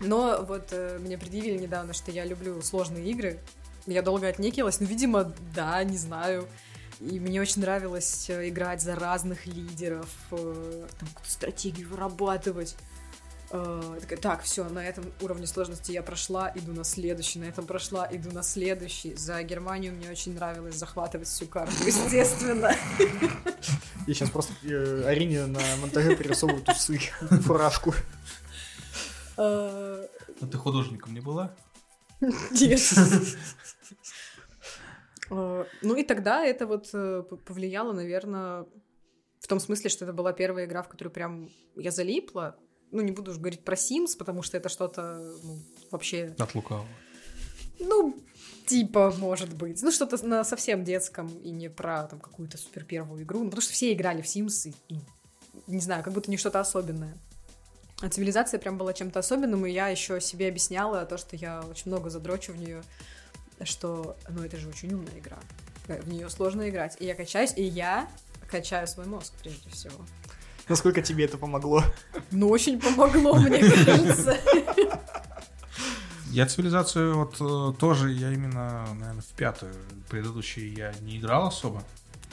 [0.00, 3.40] Но вот э, мне предъявили недавно, что я люблю сложные игры.
[3.86, 6.48] Я долго отнекилась, ну, видимо, да, не знаю.
[7.00, 12.74] И мне очень нравилось э, играть за разных лидеров, э, там какую-то стратегию вырабатывать.
[13.50, 17.66] Э, такая, так, все, на этом уровне сложности я прошла, иду на следующий, на этом
[17.66, 19.14] прошла, иду на следующий.
[19.14, 22.74] За Германию мне очень нравилось захватывать всю карту, естественно.
[24.06, 24.54] И сейчас просто
[25.06, 26.98] Арине на монтаже перерисовывают усы,
[27.42, 27.94] фуражку.
[29.36, 30.06] А
[30.50, 31.54] ты художником не была?
[32.20, 32.80] Нет.
[35.30, 38.66] Э, Ну и тогда это вот э, повлияло, наверное,
[39.40, 42.56] в том смысле, что это была первая игра, в которую прям я залипла.
[42.92, 45.58] Ну, не буду уж говорить про Sims, потому что это что-то ну,
[45.90, 46.86] вообще, От лукавого.
[47.80, 48.16] ну,
[48.66, 49.82] типа, может быть.
[49.82, 53.40] Ну, что-то на совсем детском и не про там какую-то супер первую игру.
[53.40, 55.00] Ну, потому что все играли в Sims, и, ну,
[55.66, 57.16] не знаю, как будто не что-то особенное.
[58.02, 61.90] А цивилизация прям была чем-то особенным, и я еще себе объясняла то, что я очень
[61.90, 62.82] много задрочу в нее,
[63.64, 65.38] что, ну, это же очень умная игра.
[65.88, 66.96] Э, В нее сложно играть.
[67.00, 68.08] И я качаюсь, и я
[68.50, 70.04] качаю свой мозг, прежде всего.
[70.68, 71.82] Насколько тебе это помогло?
[72.32, 74.36] Ну, очень помогло, мне кажется.
[76.30, 79.74] Я цивилизацию вот э, тоже, я именно, наверное, в пятую.
[80.10, 81.82] Предыдущие я не играл особо.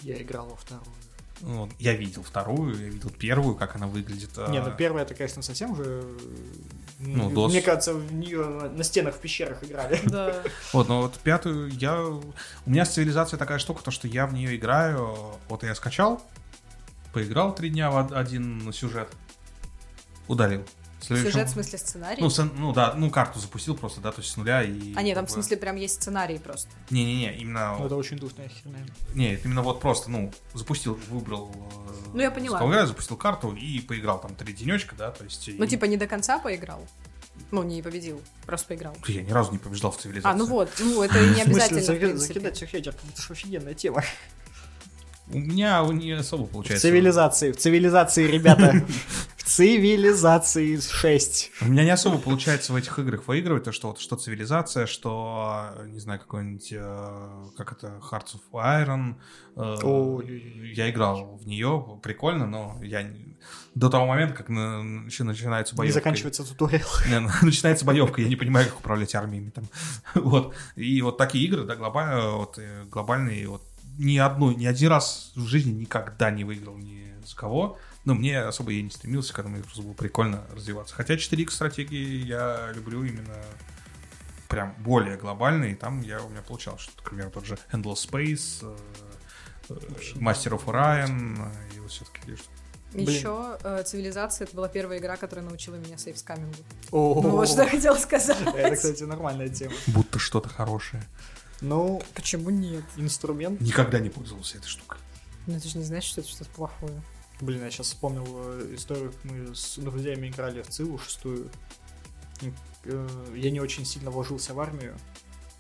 [0.01, 0.85] Я играл во вторую.
[1.45, 4.29] Ну, я видел вторую, я видел первую, как она выглядит.
[4.47, 6.03] Не, а, ну первая это, конечно, совсем уже...
[6.99, 7.47] Ну.
[7.49, 9.99] Мне кажется, в нее на- на стенах в пещерах играли.
[10.05, 10.41] Да.
[10.71, 11.99] Вот, но вот пятую я...
[12.01, 12.23] У
[12.65, 15.35] меня с цивилизацией такая штука, то, что я в нее играю...
[15.49, 16.23] Вот я скачал,
[17.11, 19.09] поиграл три дня в од- один сюжет,
[20.29, 20.63] удалил.
[21.03, 22.21] В следующем- Сюжет, в смысле сценарий?
[22.21, 24.93] Ну, сэн- ну да, ну карту запустил просто, да, то есть с нуля и...
[24.95, 26.69] а нет, там в смысле прям есть сценарий просто.
[26.91, 27.75] Не-не-не, именно...
[27.77, 28.79] Ну, это очень душная херня.
[29.13, 31.51] Не, это именно вот просто, ну, запустил, выбрал...
[31.53, 32.57] э, Ну, я поняла.
[32.57, 35.49] с кого играю, запустил карту и поиграл там три денечка, да, то есть...
[35.57, 36.87] Ну, и- типа, не до конца поиграл.
[37.51, 38.95] Ну, не победил, просто поиграл.
[39.07, 40.33] Я ни разу не побеждал в цивилизации.
[40.33, 42.33] А, ну вот, ну это и не В смысле, обязательно, в принципе.
[42.33, 44.03] закидать всех ядер, это же офигенная тема.
[45.29, 46.87] У меня не особо В получается.
[46.87, 48.85] цивилизации, в цивилизации, ребята.
[49.45, 51.51] Цивилизации 6.
[51.61, 55.69] У меня не особо получается в этих играх выигрывать, то что вот что цивилизация, что,
[55.77, 59.15] э, не знаю, какой-нибудь, э, как это, Hearts of Iron.
[59.55, 60.73] э, Ой-ой-ой.
[60.75, 63.37] я играл в нее, прикольно, но я не-
[63.75, 65.99] до того момента, как на- начи- начинается Не боевка.
[65.99, 66.87] заканчивается туториал.
[67.07, 69.65] Не, начинается боевка, я не понимаю, как управлять армиями там.
[70.15, 70.55] Вот.
[70.75, 73.61] И вот такие игры, да, глобальные, вот, э, глобальные, вот
[73.99, 77.77] ни одной, ни один раз в жизни никогда не выиграл ни с кого.
[78.05, 80.93] Но мне особо я не стремился к этому, мне просто было прикольно развиваться.
[80.95, 83.41] Хотя 4X стратегии я люблю именно
[84.49, 88.59] прям более глобальные, и там я, у меня получалось что-то, например, тот же Endless Space,
[88.61, 88.75] э,
[89.69, 89.73] э,
[90.15, 92.37] Master of Orion, э, и вот все таки
[92.93, 93.09] Блин.
[93.09, 96.53] Еще э, цивилизация это была первая игра, которая научила меня сейфскамингу.
[96.91, 98.37] О, Ну вот что я хотела сказать.
[98.55, 99.73] Это, кстати, нормальная тема.
[99.87, 101.03] Будто что-то хорошее.
[101.61, 102.83] Ну, Почему нет?
[102.97, 103.59] инструмент.
[103.61, 104.99] Никогда не пользовался этой штукой.
[105.47, 107.01] Ну это же не значит, что это что-то плохое.
[107.41, 111.49] Блин, я сейчас вспомнил э, историю, как мы с друзьями играли в Циву шестую.
[112.41, 112.53] И,
[112.85, 114.95] э, Я не очень сильно вложился в армию.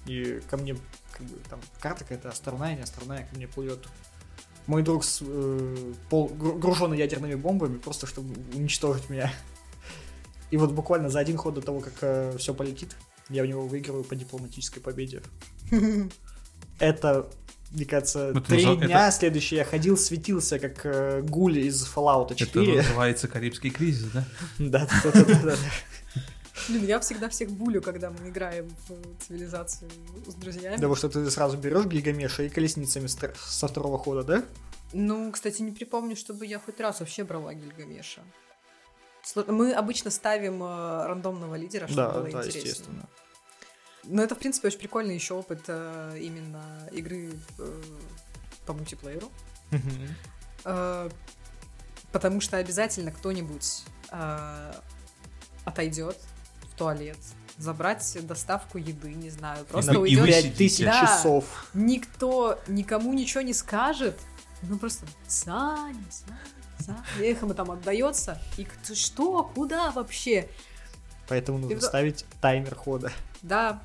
[0.05, 0.75] И ко мне,
[1.11, 3.87] как бы, там, карта какая-то островная, не островная, ко мне плывет
[4.67, 9.33] мой друг с э, пол, гру- груженный ядерными бомбами, просто чтобы уничтожить меня.
[10.51, 12.95] И вот буквально за один ход до того, как все полетит,
[13.29, 15.23] я в него выигрываю по дипломатической победе.
[16.79, 17.29] Это,
[17.73, 22.27] мне кажется, Это три назов- дня следующий я ходил, светился, как э, гуль из Fallout
[22.27, 22.77] Это 4.
[22.77, 24.23] называется Карибский кризис, да?
[24.59, 25.55] Да, да, да, да, да.
[26.69, 29.89] Блин, я всегда всех булю, когда мы играем в цивилизацию
[30.27, 30.75] с друзьями.
[30.75, 34.43] Потому что ты сразу берешь Гильгамеша и колесницами со второго хода, да?
[34.93, 38.21] Ну, кстати, не припомню, чтобы я хоть раз вообще брала Гильгамеша.
[39.47, 42.63] Мы обычно ставим э, рандомного лидера, чтобы Да, было да, интереснее.
[42.65, 43.09] естественно.
[44.05, 47.81] Но это, в принципе, очень прикольный еще опыт э, именно игры э,
[48.65, 49.31] по мультиплееру.
[50.65, 51.09] Э,
[52.11, 54.73] потому что обязательно кто-нибудь э,
[55.65, 56.17] отойдет
[56.71, 57.17] в туалет,
[57.57, 60.21] забрать доставку еды, не знаю, просто вы- и уйдет.
[60.21, 60.57] вы Пять сидите.
[60.57, 61.01] тысяч Да.
[61.01, 61.69] часов.
[61.73, 64.19] Никто никому ничего не скажет.
[64.63, 66.39] Ну просто Саня, Саня,
[66.79, 67.03] Саня.
[67.19, 68.41] Эхо там отдается.
[68.57, 70.49] И кто- что, куда вообще?
[71.27, 73.11] Поэтому нужно И ставить таймер хода.
[73.41, 73.81] Да,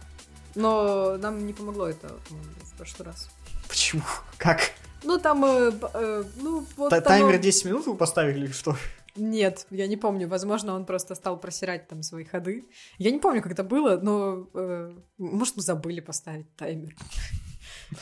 [0.59, 3.31] но нам не помогло это в прошлый раз.
[3.68, 4.03] Почему?
[4.37, 4.61] Как?
[5.05, 8.77] Ну, там, э, э, ну, вот Та- оно- Таймер 10 минут вы поставили или что?
[9.16, 10.29] Нет, я не помню.
[10.29, 12.64] Возможно, он просто стал просирать там свои ходы.
[12.99, 16.94] Я не помню, как это было, но, э, может, мы забыли поставить таймер.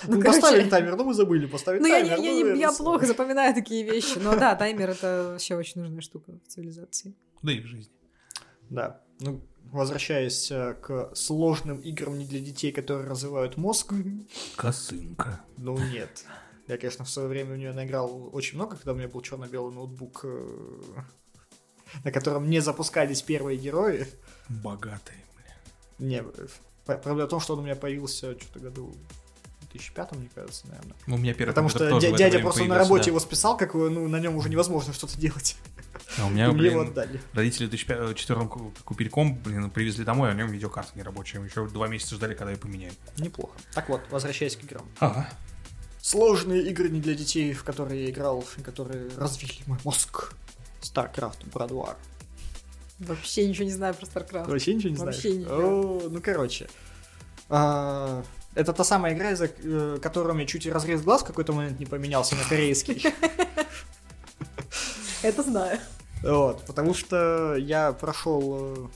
[0.08, 2.10] Ну, короче, поставили таймер, но мы забыли поставить Ну, я, таймер.
[2.10, 4.18] я, ну, не- это я с- плохо запоминаю такие вещи.
[4.18, 7.14] Но да, таймер это вообще очень нужная штука в цивилизации.
[7.42, 7.92] Да и в жизни.
[8.68, 9.00] Да.
[9.20, 9.40] Ну,
[9.72, 13.92] возвращаясь э, к сложным играм не для детей, которые развивают мозг,
[14.56, 15.40] Косынка.
[15.56, 16.24] ну нет.
[16.68, 19.72] Я, конечно, в свое время в нее наиграл очень много, когда у меня был черно-белый
[19.72, 20.48] ноутбук, э,
[22.04, 24.06] на котором не запускались первые герои.
[24.48, 26.06] Богатые, бля.
[26.06, 26.24] Не,
[26.84, 28.96] проблема в том, что он у меня появился что-то году
[29.60, 30.96] в 2005, мне кажется, наверное.
[31.06, 33.10] Ну, у меня первый Потому что дядя просто на работе да.
[33.10, 35.56] его списал, как ну, на нем уже невозможно что-то делать.
[36.18, 37.20] А у меня, его блин, отдали.
[37.34, 41.40] родители в 2004 ку- купили комп, блин, привезли домой, а в нем видеокарта не рабочая.
[41.44, 42.96] Еще два месяца ждали, когда ее поменяют.
[43.18, 43.52] Неплохо.
[43.74, 44.86] Так вот, возвращаясь к играм.
[45.00, 45.28] Ага.
[46.00, 50.32] Сложные игры не для детей, в которые я играл, и которые развили мой мозг.
[50.80, 51.96] StarCraft Broad War.
[53.00, 54.48] Вообще ничего не знаю про StarCraft.
[54.48, 55.46] Вообще ничего не Вообще знаешь?
[55.46, 56.68] не О, ну, короче.
[57.50, 58.22] А,
[58.54, 61.78] Это та самая игра, из-за э, которой у меня чуть разрез глаз в какой-то момент
[61.78, 63.04] не поменялся на корейский.
[65.22, 65.78] Это знаю.
[66.22, 68.88] Вот, потому что я прошел э,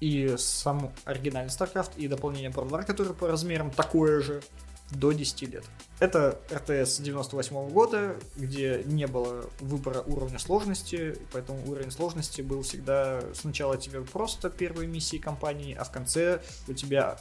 [0.00, 4.42] и сам оригинальный StarCraft, и дополнение World War, которое по размерам такое же,
[4.90, 5.64] до 10 лет.
[5.98, 13.22] Это РТС 98 года, где не было выбора уровня сложности, поэтому уровень сложности был всегда
[13.34, 17.18] сначала тебе просто первые миссии кампании, а в конце у тебя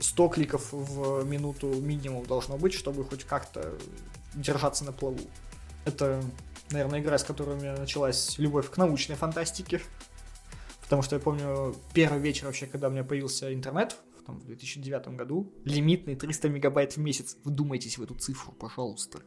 [0.00, 3.72] 100 кликов в минуту минимум должно быть, чтобы хоть как-то
[4.34, 5.20] держаться на плаву.
[5.86, 6.22] Это,
[6.72, 9.80] наверное, игра, с которой у меня началась любовь к научной фантастике.
[10.82, 14.44] Потому что я помню первый вечер вообще, когда у меня появился интернет, в там, в
[14.46, 17.36] 2009 году, лимитный 300 мегабайт в месяц.
[17.44, 19.20] Вдумайтесь в эту цифру, пожалуйста.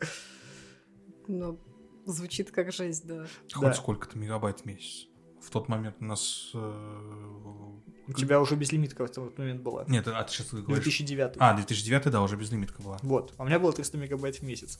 [1.27, 1.59] Ну,
[2.05, 3.27] звучит как жесть, да.
[3.53, 3.73] Хоть Да.
[3.73, 5.07] сколько-то мегабайт в месяц.
[5.41, 6.51] В тот момент у нас...
[6.53, 9.85] э, У тебя уже безлимитка в этот момент была.
[9.87, 10.83] Нет, а ты сейчас говоришь...
[10.83, 11.35] 2009.
[11.37, 12.97] А, 2009, да, уже безлимитка была.
[13.03, 13.33] Вот.
[13.37, 14.79] А у меня было 300 мегабайт в месяц.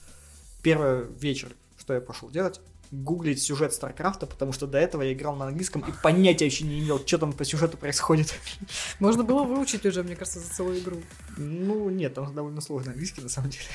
[0.63, 2.59] Первый вечер, что я пошел делать?
[2.91, 6.79] Гуглить сюжет Старкрафта, потому что до этого я играл на английском и понятия вообще не
[6.79, 8.33] имел, что там по сюжету происходит.
[8.99, 11.01] Можно было выучить уже, мне кажется, за целую игру.
[11.37, 13.65] Ну, нет, там довольно сложный английский, на самом деле.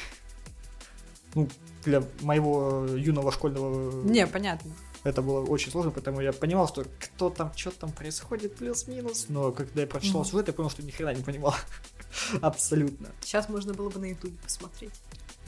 [1.35, 1.49] Ну,
[1.85, 4.71] для моего юного школьного Не, понятно.
[5.05, 9.27] это было очень сложно, поэтому я понимал, что кто там, что там происходит, плюс-минус.
[9.29, 10.31] Но когда я прочитал Мгм.
[10.31, 11.55] сюжет, я понял, что ни хрена не понимал.
[12.41, 13.11] Абсолютно.
[13.21, 14.93] Сейчас можно было бы на YouTube посмотреть.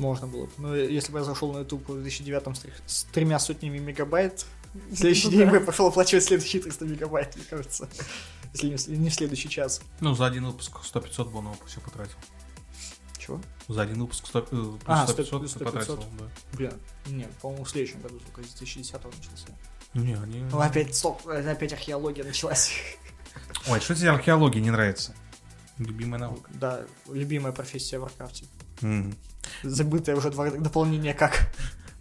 [0.01, 0.53] Можно было бы.
[0.59, 2.42] Но если бы я зашел на YouTube в 2009
[2.86, 5.51] с, тремя сотнями мегабайт, в следующий Ну день да.
[5.51, 7.88] бы я пошел оплачивать следующие 300 мегабайт, мне кажется.
[8.55, 9.80] Если не, в- не в следующий час.
[10.01, 12.16] Ну, за один выпуск 100-500 бы он все потратил.
[13.18, 13.40] Чего?
[13.68, 16.16] За один выпуск 100, э, плюс А, 100 100, 500 100, потратил, 500.
[16.18, 16.24] да.
[16.57, 16.72] Бля,
[17.07, 19.48] не, по-моему, в следующем году только с 2010 начался.
[19.92, 20.40] Не, они...
[20.51, 22.70] Ну, опять, стоп, опять археология началась.
[23.68, 25.14] Ой, что тебе археология не нравится?
[25.78, 26.51] Любимая наука.
[26.55, 26.80] Да,
[27.12, 28.47] любимая профессия в Warcraft е.
[28.80, 29.14] Мгм.
[29.62, 31.53] Забытое уже два дополнения как.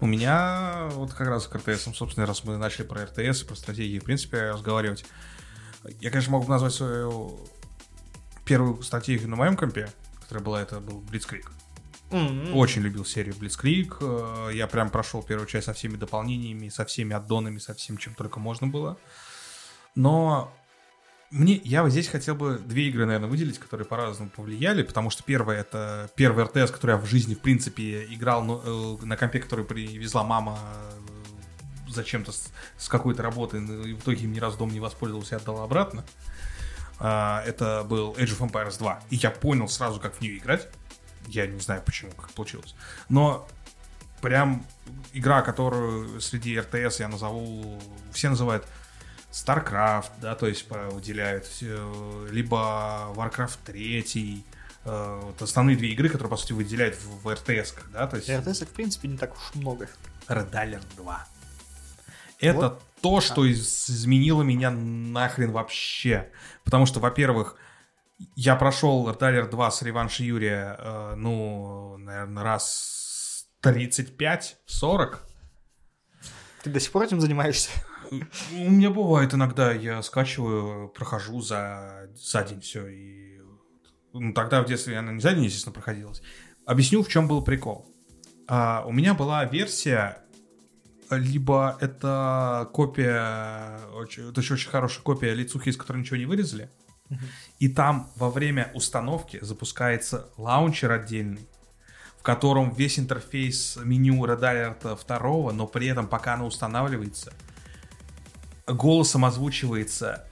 [0.02, 3.56] У меня вот как раз к RTS, собственно, раз мы начали про RTS и про
[3.56, 5.06] стратегии, в принципе, разговаривать.
[6.00, 7.40] Я, конечно, могу назвать свою
[8.46, 9.90] первую стратегию на моем компе,
[10.22, 11.46] которая была, это был Blitzkrieg.
[12.12, 12.56] М-м.
[12.56, 13.98] Очень любил серию Blitzkrieg.
[14.02, 18.16] э, Я прям прошел первую часть со всеми дополнениями, со всеми аддонами, со всем, чем
[18.16, 18.98] только можно было.
[19.96, 20.52] Но
[21.32, 25.24] мне, я вот здесь хотел бы две игры, наверное, выделить, которые по-разному повлияли, потому что
[25.24, 29.40] первая это первый РТС, который я в жизни, в принципе, играл ну, э, на компе,
[29.40, 34.58] который привезла мама э, зачем-то с, с какой-то работы, ну, и в итоге ни разу
[34.58, 36.04] дом не воспользовался и отдала обратно.
[37.00, 39.04] А, это был Age of Empires 2.
[39.10, 40.68] И я понял сразу, как в нее играть.
[41.28, 42.76] Я не знаю, почему, как получилось.
[43.08, 43.48] Но
[44.22, 44.66] прям
[45.14, 47.80] игра, которую среди РТС я назову,
[48.12, 48.68] все называют
[49.32, 54.44] StarCraft, да, то есть выделяют, э, либо Warcraft 3,
[54.86, 58.30] э, вот основные две игры, которые, по сути, выделяют в, в РТС, да, то есть
[58.30, 59.88] РТС, в принципе, не так уж много.
[60.28, 61.28] Red Alert 2.
[62.40, 62.82] Это Вот.
[63.02, 66.32] то, что из- изменило меня нахрен вообще.
[66.64, 67.56] Потому что, во-первых,
[68.36, 75.20] я прошел Red Alert 2 с реванша Юрия, э, ну, наверное, раз 35-40.
[76.64, 77.70] Ты до сих пор этим занимаешься?
[78.12, 82.88] У меня бывает иногда, я скачиваю, прохожу за, за день все.
[82.88, 83.40] И...
[84.14, 86.22] Ну, тогда в детстве она не за день, естественно, проходилась.
[86.66, 87.86] Объясню, в чем был прикол.
[88.48, 90.18] А, у меня была версия,
[91.12, 96.70] либо это копия, очень- это еще очень хорошая копия лицухи, из которой ничего не вырезали.
[97.58, 101.48] И там во время установки запускается лаунчер отдельный,
[102.20, 107.34] в котором весь интерфейс меню Red Alert 2, но при этом, пока оно устанавливается,
[108.74, 110.26] голосом озвучивается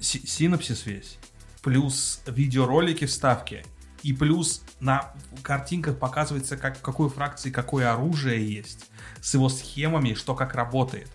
[0.00, 1.18] си- синапсис весь,
[1.62, 3.64] плюс видеоролики вставки,
[4.02, 8.86] и плюс на картинках показывается, как, в какой фракции какое оружие есть,
[9.20, 11.08] с его схемами, что как работает.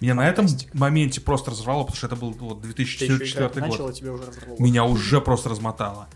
[0.00, 0.76] Меня на этом Фантастика.
[0.76, 3.56] моменте просто разорвало, потому что это был вот Ты еще 2004 играть год.
[3.70, 4.56] начал, а тебя уже разорвало.
[4.60, 6.08] Меня уже просто размотало.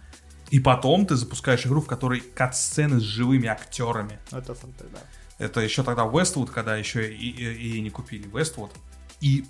[0.50, 4.18] И потом ты запускаешь игру, в которой кат-сцены с живыми актерами.
[4.32, 4.98] Это фанта, да.
[5.38, 8.70] Это еще тогда Westwood, когда еще и, и- и не купили Westwood.
[9.20, 9.44] И,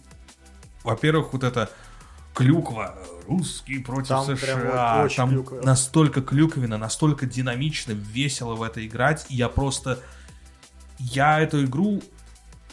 [0.84, 1.70] во-первых, вот это
[2.34, 2.96] клюква,
[3.26, 5.02] русские против Там США.
[5.02, 5.60] вот там клюква.
[5.62, 9.26] настолько клюквенно, настолько динамично, весело в это играть.
[9.28, 9.98] И я просто...
[10.98, 12.02] Я эту игру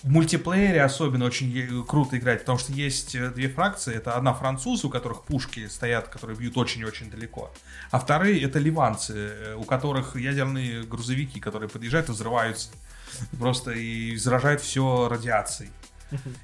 [0.02, 3.96] в мультиплеере особенно очень е- круто играть, потому что есть э, две фракции.
[3.96, 7.52] Это одна французы, у которых пушки стоят, которые бьют очень-очень далеко.
[7.92, 12.70] А вторые это ливанцы, э, у которых ядерные грузовики, которые подъезжают и взрываются.
[13.40, 15.72] Просто и заражают все радиацией.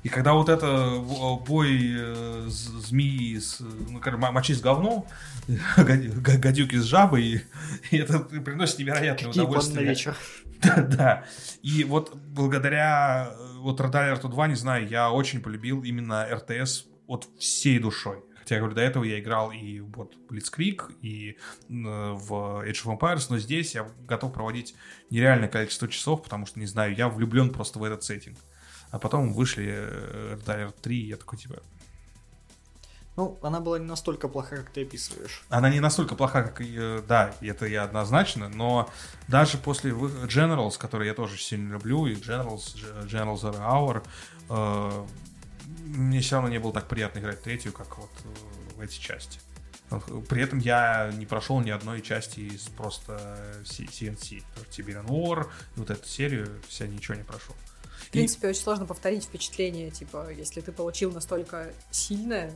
[0.03, 4.01] И когда вот это в- бой э, змеи с ну,
[4.31, 5.05] мочи с говном,
[5.77, 7.43] гад- га- гадюки с жабой,
[7.91, 9.85] и это приносит невероятное Какие удовольствие.
[9.87, 10.15] вечер?
[10.61, 11.23] Да, да.
[11.63, 17.27] И вот благодаря э, вот Alert 2, не знаю, я очень полюбил именно РТС от
[17.39, 18.19] всей душой.
[18.37, 21.35] Хотя, я говорю, до этого я играл и вот Blitzkrieg, и э,
[21.69, 22.31] в
[22.63, 24.75] Age of Empires, но здесь я готов проводить
[25.09, 28.37] нереальное количество часов, потому что, не знаю, я влюблен просто в этот сеттинг.
[28.91, 31.55] А потом вышли э, Red Alert 3, и я такой, типа,
[33.15, 35.43] Ну, она была не настолько плоха, как ты описываешь.
[35.49, 38.89] Она не настолько плоха, как э, Да, это я однозначно, но
[39.27, 42.75] даже после Generals, который я тоже сильно люблю, и Generals,
[43.07, 44.03] Generals are Hour,
[44.49, 45.05] э,
[45.85, 49.39] мне все равно не было так приятно играть третью, как вот э, в эти части.
[50.29, 54.43] При этом я не прошел ни одной части из просто CNC.
[54.69, 57.55] Tiberian War, вот эту серию, вся ничего не прошел.
[58.11, 62.53] В принципе, очень сложно повторить впечатление, типа, если ты получил настолько сильное,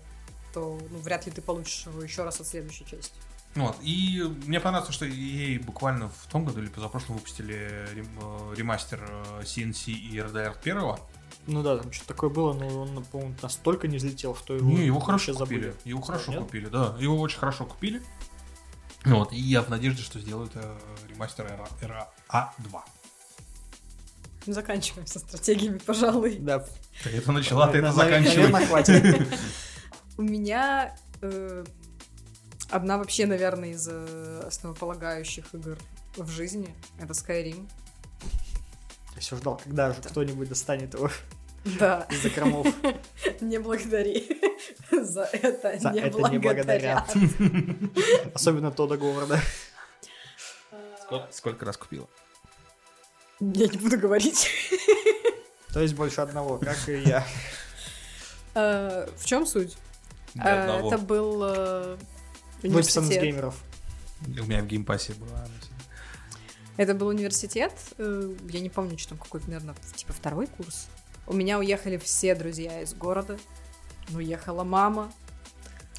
[0.53, 3.13] то ну, вряд ли ты получишь его еще раз от следующей части.
[3.55, 8.55] Вот, и мне понравилось, что ей буквально в том году или позапрошлом выпустили рем- э,
[8.57, 10.99] ремастер э, CNC и RDR первого.
[11.47, 14.85] Ну да, там что-то такое было, но он, по-моему, настолько не взлетел, что его, Не,
[14.85, 15.61] его хорошо купили.
[15.61, 15.75] забыли.
[15.85, 16.41] Его хорошо Нет?
[16.41, 16.97] купили, да.
[16.99, 18.01] Его очень хорошо купили.
[19.05, 20.77] Вот, и я в надежде, что сделают э,
[21.07, 21.45] ремастер
[21.81, 22.81] RA2.
[24.45, 26.37] Заканчиваем со стратегиями, пожалуй.
[26.39, 26.65] Да.
[27.03, 28.65] Ты это начала, ты это заканчивай.
[28.65, 29.27] хватит.
[30.17, 31.65] У меня э,
[32.69, 35.77] одна вообще, наверное, из э, основополагающих игр
[36.15, 36.75] в жизни.
[36.99, 37.67] Это Skyrim.
[39.15, 41.09] Я все ждал, когда же кто-нибудь достанет его
[41.79, 42.67] Да, из закромов.
[43.41, 44.39] не благодари.
[44.91, 47.13] За это За не это не благодарят.
[48.33, 49.41] Особенно Тода Говарда.
[51.31, 52.07] Сколько раз купила?
[53.39, 54.49] Я не буду говорить.
[55.73, 57.25] То есть больше одного, как и я.
[58.53, 59.75] Э, В чем суть?
[60.35, 60.79] Э.
[60.87, 61.97] Это был э,
[62.63, 63.55] Выписан из геймеров.
[64.25, 65.45] У меня в Game Pass е была.
[66.77, 67.73] Это был университет.
[67.97, 70.87] Я не помню, что там какой примерно, типа второй курс.
[71.27, 73.37] У меня уехали все друзья из города.
[74.13, 75.11] Уехала мама.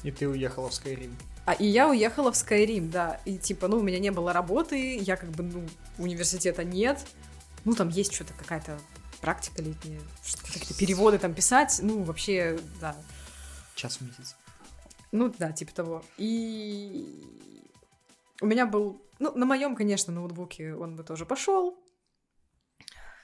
[0.03, 1.13] И ты уехала в Skyrim.
[1.45, 3.19] А и я уехала в Skyrim, да.
[3.25, 5.67] И типа, ну, у меня не было работы, я как бы, ну,
[5.97, 7.05] университета нет.
[7.67, 8.79] Ну, там есть что-то, какая-то
[9.19, 9.99] практика летняя,
[10.53, 11.81] какие-то переводы там писать.
[11.83, 12.95] Ну, вообще, да.
[13.75, 14.37] Час в месяц.
[15.11, 16.05] Ну, да, типа того.
[16.15, 17.21] И
[18.39, 19.01] у меня был...
[19.19, 21.77] Ну, на моем, конечно, ноутбуке он бы тоже пошел.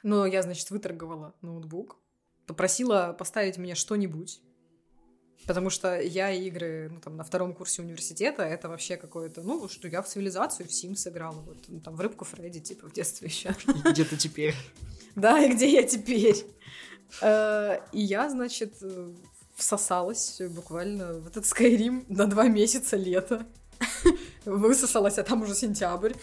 [0.04, 1.96] Но я, значит, выторговала ноутбук.
[2.46, 4.42] Попросила поставить мне что-нибудь.
[5.48, 9.88] Потому что я игры, ну, там, на втором курсе университета, это вообще какое-то, ну, что
[9.88, 13.28] я в цивилизацию, в Sims играла, вот, ну, там, в рыбку Фредди, типа, в детстве
[13.28, 13.50] еще.
[13.68, 14.56] И где ты теперь?
[15.16, 16.44] Да, и где я теперь?
[17.22, 19.14] Э, И я, значит, э,
[19.56, 23.46] всосалась буквально в этот Skyrim на два месяца лета.
[24.46, 26.14] Высосалась, а там уже сентябрь.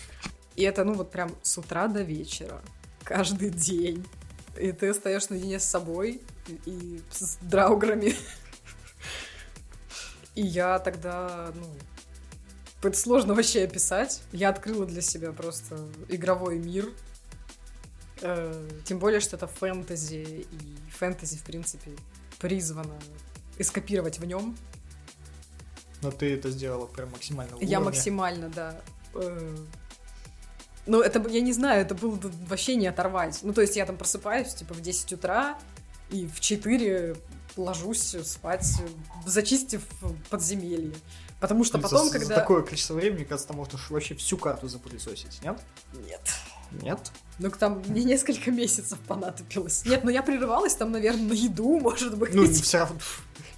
[0.57, 2.61] И это, ну, вот прям с утра до вечера.
[3.05, 4.05] Каждый день.
[4.61, 8.15] И ты остаешься наедине с собой и- и с драуграми.
[10.41, 11.67] И я тогда, ну,
[12.83, 14.23] это сложно вообще описать.
[14.33, 16.89] Я открыла для себя просто игровой мир,
[18.23, 21.91] Э, Тем более, что это фэнтези, и фэнтези, в принципе,
[22.39, 22.99] призвано
[23.59, 24.57] эскапировать в нем.
[26.03, 28.81] Но ты это сделала прям максимально в Я максимально, да.
[29.15, 29.57] э,
[30.87, 33.39] Ну, это, я не знаю, это было вообще не оторвать.
[33.43, 35.59] Ну, то есть я там просыпаюсь, типа, в 10 утра,
[36.11, 37.17] и в 4
[37.61, 38.67] ложусь спать,
[39.27, 39.83] зачистив
[40.31, 40.95] подземелье.
[41.41, 42.35] Потому что За- потом, за, когда...
[42.35, 45.59] такое количество времени, кажется, там можно вообще всю карту запылесосить, нет?
[46.07, 46.21] Нет.
[46.83, 47.13] Нет?
[47.39, 49.85] Ну, там мне несколько месяцев понадобилось.
[49.87, 52.35] Нет, ну я прерывалась там, наверное, на еду, может быть.
[52.35, 52.99] Ну, все равно.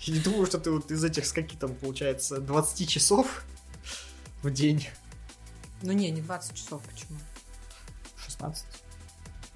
[0.01, 3.45] Я не думаю, что ты вот из этих скольки там, получается, 20 часов
[4.43, 4.89] в день.
[5.83, 7.19] Ну не, не 20 часов, почему?
[8.17, 8.65] 16.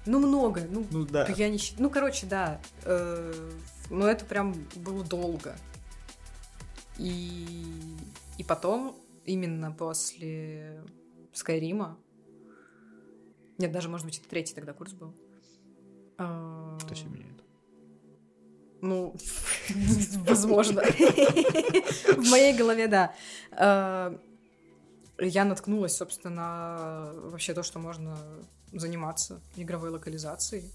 [0.05, 1.25] Ну много, ну Ну да.
[1.37, 2.59] я не Ну, короче, да.
[2.83, 3.51] э,
[3.89, 5.55] Но это прям было долго.
[6.97, 7.45] И...
[8.37, 10.83] И потом, именно после
[11.33, 11.97] Скайрима,
[13.57, 15.13] нет, даже, может быть, это третий тогда курс был.
[16.17, 17.43] А, Кто себе меняет?
[18.81, 19.15] Ну,
[20.27, 20.83] возможно.
[20.83, 23.15] В моей голове, да.
[23.51, 24.15] Э,
[25.19, 28.15] Я наткнулась, собственно, на вообще то, что можно
[28.71, 30.71] заниматься игровой локализацией.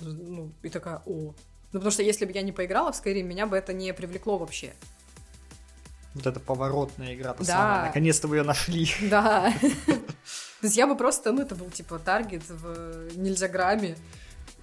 [0.00, 1.34] Ну, и такая, о.
[1.72, 4.38] Ну, потому что если бы я не поиграла в Skyrim, меня бы это не привлекло
[4.38, 4.72] вообще.
[6.14, 7.52] Вот эта поворотная игра-то Да.
[7.52, 7.86] самая.
[7.86, 8.88] Наконец-то вы ее нашли.
[9.10, 9.52] Да.
[9.60, 13.96] То есть я бы просто, ну, это был типа таргет в нельзяграмме,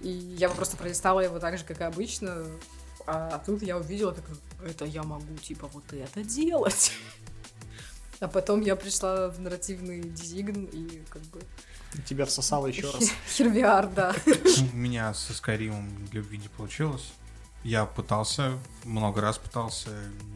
[0.00, 2.44] и я бы просто пролистала его так же, как и обычно,
[3.06, 4.36] а тут я увидела, такая,
[4.66, 6.92] это я могу, типа, вот это делать.
[8.20, 11.40] А потом я пришла в нарративный дизигн и как бы...
[12.06, 13.10] Тебя всосало еще раз.
[13.28, 14.14] Хервиар, да.
[14.72, 17.12] У меня со Скайримом любви не получилось.
[17.62, 19.90] Я пытался, много раз пытался,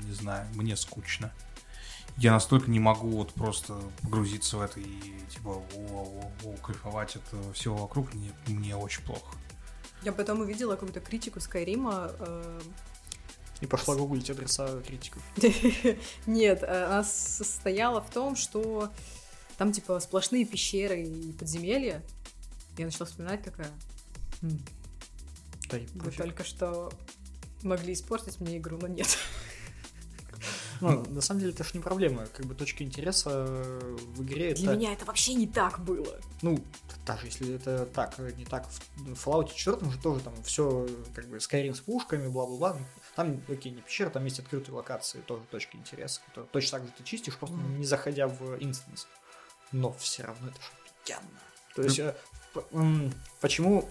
[0.05, 1.33] не знаю, мне скучно.
[2.17, 5.01] Я настолько не могу вот просто погрузиться в это и
[5.31, 9.37] типа о, о, о, кайфовать от всего вокруг, мне, мне очень плохо.
[10.03, 12.61] Я потом увидела какую-то критику Скайрима, э,
[13.61, 15.23] И пошла гуглить адреса критиков.
[16.27, 18.91] Нет, э, она состояла в том, что
[19.59, 22.03] там типа сплошные пещеры и подземелья.
[22.79, 23.71] Я начала вспоминать такая.
[24.41, 24.59] «Хм,
[25.71, 26.93] Да Вы только что
[27.63, 29.19] могли испортить мне игру, но нет.
[30.81, 32.27] Ну, на самом деле, это ж не проблема.
[32.27, 33.47] Как бы точка интереса
[34.15, 34.77] в игре Для это...
[34.77, 36.21] меня это вообще не так было.
[36.41, 36.63] Ну,
[37.05, 40.87] даже если это так, э, не так, в Fallout 4 же тоже там все
[41.17, 42.75] как бы Skyrim с пушками, бла-бла-бла.
[42.75, 42.85] Ну,
[43.17, 46.95] Там, окей, не пещера, там есть открытые локации, тоже точки интереса, которые точно так же
[46.97, 49.09] ты чистишь, просто не заходя в инстанс.
[49.73, 51.41] Но все равно это же офигенно.
[51.75, 52.01] То есть,
[52.73, 53.89] м, почему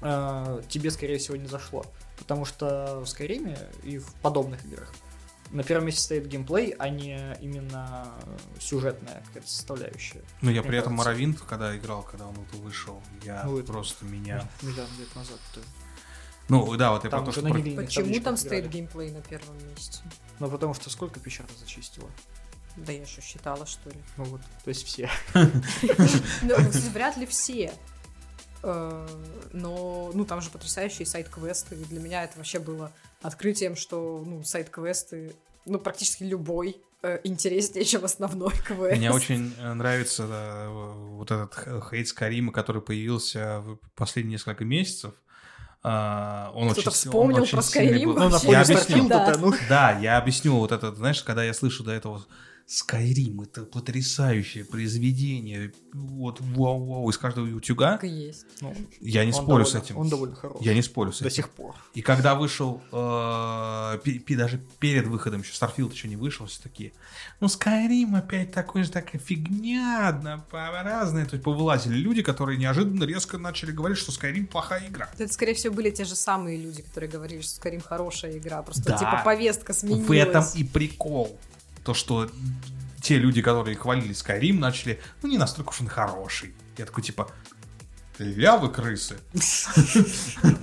[0.00, 1.84] э, тебе, скорее всего, не зашло?
[2.18, 4.92] Потому что в Skyrim и в подобных играх
[5.50, 8.08] на первом месте стоит геймплей, а не именно
[8.58, 10.22] сюжетная какая-то составляющая.
[10.40, 10.94] Но я при этом.
[10.94, 14.48] Моровинт, когда играл, когда он вот вышел, я Ну, это- просто меня...
[14.62, 15.38] Миллион лет назад.
[15.54, 15.60] то-
[16.48, 17.42] Ну, да, вот я Там про то, что...
[17.42, 18.36] Почему там играли.
[18.36, 20.00] стоит геймплей на первом месте?
[20.38, 22.08] Ну, потому что сколько пещер ты зачистила?
[22.76, 23.96] Да я что, считала, что ли?
[24.16, 25.10] Ну вот, то есть все.
[26.42, 26.56] Ну,
[26.92, 27.72] вряд ли все.
[28.62, 29.06] Э,
[29.52, 31.76] Но, ну, там же потрясающие сайт-квесты.
[31.76, 35.34] Для меня это вообще было открытием, что, ну, сайт-квесты,
[35.66, 38.96] ну, практически любой э, интереснее, чем основной квест.
[38.96, 41.54] Мне очень э, нравится э, вот этот
[41.90, 45.14] хейт Скарима, который появился в последние несколько месяцев.
[45.84, 48.14] А, Он Кто-то очень, с- он вспомнил очень про Skyrim был.
[48.14, 49.08] Ну, Я объясню.
[49.38, 49.54] Ну...
[49.68, 52.24] Да, я объясню вот это, знаешь, когда я слышу до этого
[52.68, 58.46] Skyrim, это потрясающее произведение, вот вау-вау, из каждого утюга, Так и есть.
[58.60, 59.96] ну, я не спорю с довольно- этим.
[59.98, 60.56] Он довольно хорош.
[60.62, 61.36] Я не спорю с До этим.
[61.36, 61.74] сих пор.
[61.94, 66.62] И когда вышел, э, пи- пи- даже перед выходом, еще Starfield еще не вышел, все
[66.62, 66.92] такие,
[67.40, 71.26] ну, Skyrim опять такой же, такая фигня, однообразная.
[71.26, 75.10] То есть повылазили люди, которые неожиданно резко начали говорить, что Skyrim плохая игра.
[75.18, 78.62] Это, скорее всего, были те же самые люди, которые говорили, что Skyrim хорошая игра.
[78.62, 78.96] Просто, Да.
[78.98, 80.06] типа, повестка сменилась.
[80.06, 81.38] В этом и прикол.
[81.84, 82.30] То, что
[83.00, 86.54] те люди, которые хвалили Skyrim, начали, ну, не настолько уж он хороший.
[86.78, 87.30] Я такой, типа,
[88.18, 89.18] ля вы крысы.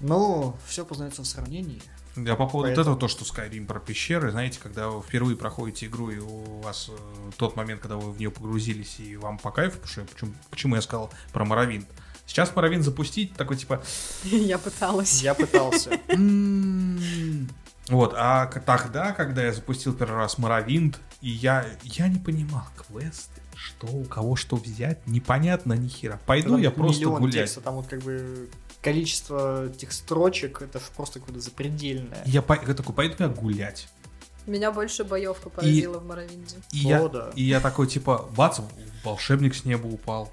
[0.00, 1.82] Ну, все познается в сравнении.
[2.16, 5.86] Я по поводу Поэтому- этого, то, что Skyrim про пещеры, знаете, когда вы впервые проходите
[5.86, 9.50] игру, и у вас э, тот момент, когда вы в нее погрузились, и вам по
[9.50, 11.86] кайфу, потому что я- почему, почему я сказал про Моровинт.
[12.26, 13.82] Сейчас Моровинт запустить, такой типа...
[14.24, 15.22] Я пыталась.
[15.22, 15.90] Я пытался.
[17.88, 23.40] Вот, а тогда, когда я запустил первый раз Моровинт, и я, я не понимал квесты,
[23.54, 26.20] что у кого что взять, непонятно ни хера.
[26.26, 27.34] Пойду Там я просто миллион гулять.
[27.34, 28.48] текста, там вот как бы
[28.82, 32.22] количество этих строчек, это ж просто какое-то запредельное.
[32.24, 33.88] Я, по- я такой, пойду я гулять.
[34.46, 36.56] Меня больше боевка поразила в Моровинде.
[36.72, 37.30] И, О, я, да.
[37.34, 38.60] и я такой, типа, бац,
[39.04, 40.32] волшебник с неба упал.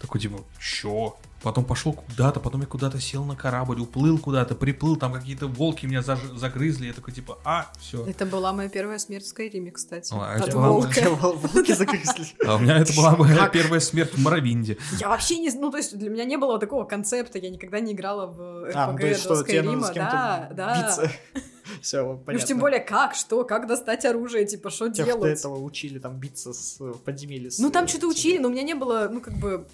[0.00, 1.16] Такой, типа, чё?
[1.42, 5.86] Потом пошел куда-то, потом я куда-то сел на корабль, уплыл куда-то, приплыл, там какие-то волки
[5.86, 6.86] меня заж- загрызли.
[6.88, 8.04] Я такой, типа, а, все.
[8.06, 10.12] Это была моя первая смерть в Скайриме, кстати.
[10.14, 11.08] А, От волка.
[11.10, 12.26] Волки загрызли.
[12.46, 14.76] А у меня это была моя первая смерть в Моровинде.
[14.98, 15.50] Я вообще не...
[15.50, 18.76] Ну, то есть для меня не было такого концепта, я никогда не играла в РПГ
[18.76, 21.10] А, ну то есть до Скайрима, да, да.
[21.80, 22.46] Все, Ну, понятно.
[22.46, 25.38] тем более, как, что, как достать оружие, типа, что Тех, делать?
[25.38, 29.08] этого учили там биться с с, Ну, там что-то учили, но у меня не было,
[29.10, 29.66] ну, как бы...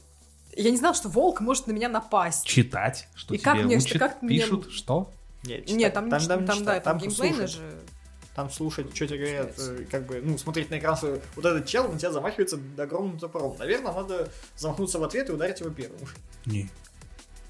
[0.56, 2.46] Я не знала, что волк может на меня напасть.
[2.46, 5.10] Читать, что И тебе как мне- учат, как мне- пишут, что?
[5.44, 5.94] Нет, Нет, читать.
[5.94, 7.50] там, там, там, там, не там, да, там там геймплейно слушать.
[7.56, 7.78] же.
[8.34, 11.66] Там слушать, что тебе говорят, э, как бы, ну, смотреть на экран, что вот этот
[11.66, 13.56] чел на тебя замахивается огромным топором.
[13.58, 15.98] Наверное, надо замахнуться в ответ и ударить его первым.
[16.46, 16.68] Не.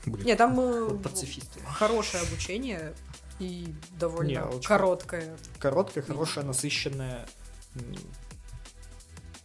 [0.04, 0.24] Блин.
[0.26, 1.58] Нет, там э, Вот пацифисты.
[1.66, 2.92] хорошее обучение
[3.40, 5.36] и довольно Не, очень- короткое.
[5.58, 7.26] Короткая, хорошая, насыщенная.
[7.74, 7.82] м,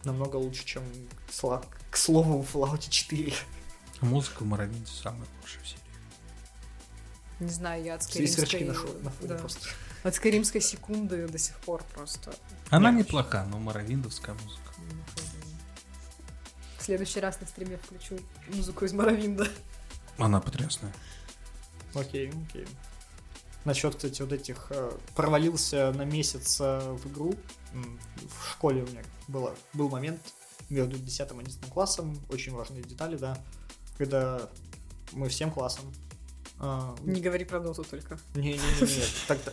[0.04, 0.82] Намного лучше, чем,
[1.28, 3.34] к сла- к слову, в Fallout 4.
[4.00, 5.80] Музыка в Моровинде самая лучшая в серии.
[7.40, 8.64] Не знаю, я от скайримской...
[8.64, 9.68] на на фоне да, просто.
[10.02, 12.34] От скайримской секунды до сих пор просто...
[12.70, 13.06] Она Нет.
[13.06, 14.72] неплоха, но моровиндовская музыка.
[16.78, 18.18] В следующий раз на стриме включу
[18.48, 19.46] музыку из Моровинда.
[20.16, 20.92] Она потрясная.
[21.94, 22.66] Окей, окей.
[23.66, 27.34] Насчет, кстати, вот этих э, провалился на месяц э, в игру.
[27.72, 30.20] В школе у меня было, был момент
[30.72, 33.38] между 10 и 11 классом, очень важные детали, да,
[33.98, 34.48] когда
[35.12, 35.84] мы всем классом
[36.58, 38.18] а, Не говори про доту только.
[38.34, 39.52] Не-не-не, так-то.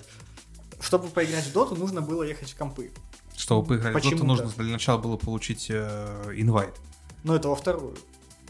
[0.79, 2.91] Чтобы поиграть в доту, нужно было ехать в компы.
[3.35, 4.25] Чтобы поиграть в Почему-то.
[4.25, 6.75] нужно для начала было получить э, инвайт.
[7.23, 7.97] Но это во вторую.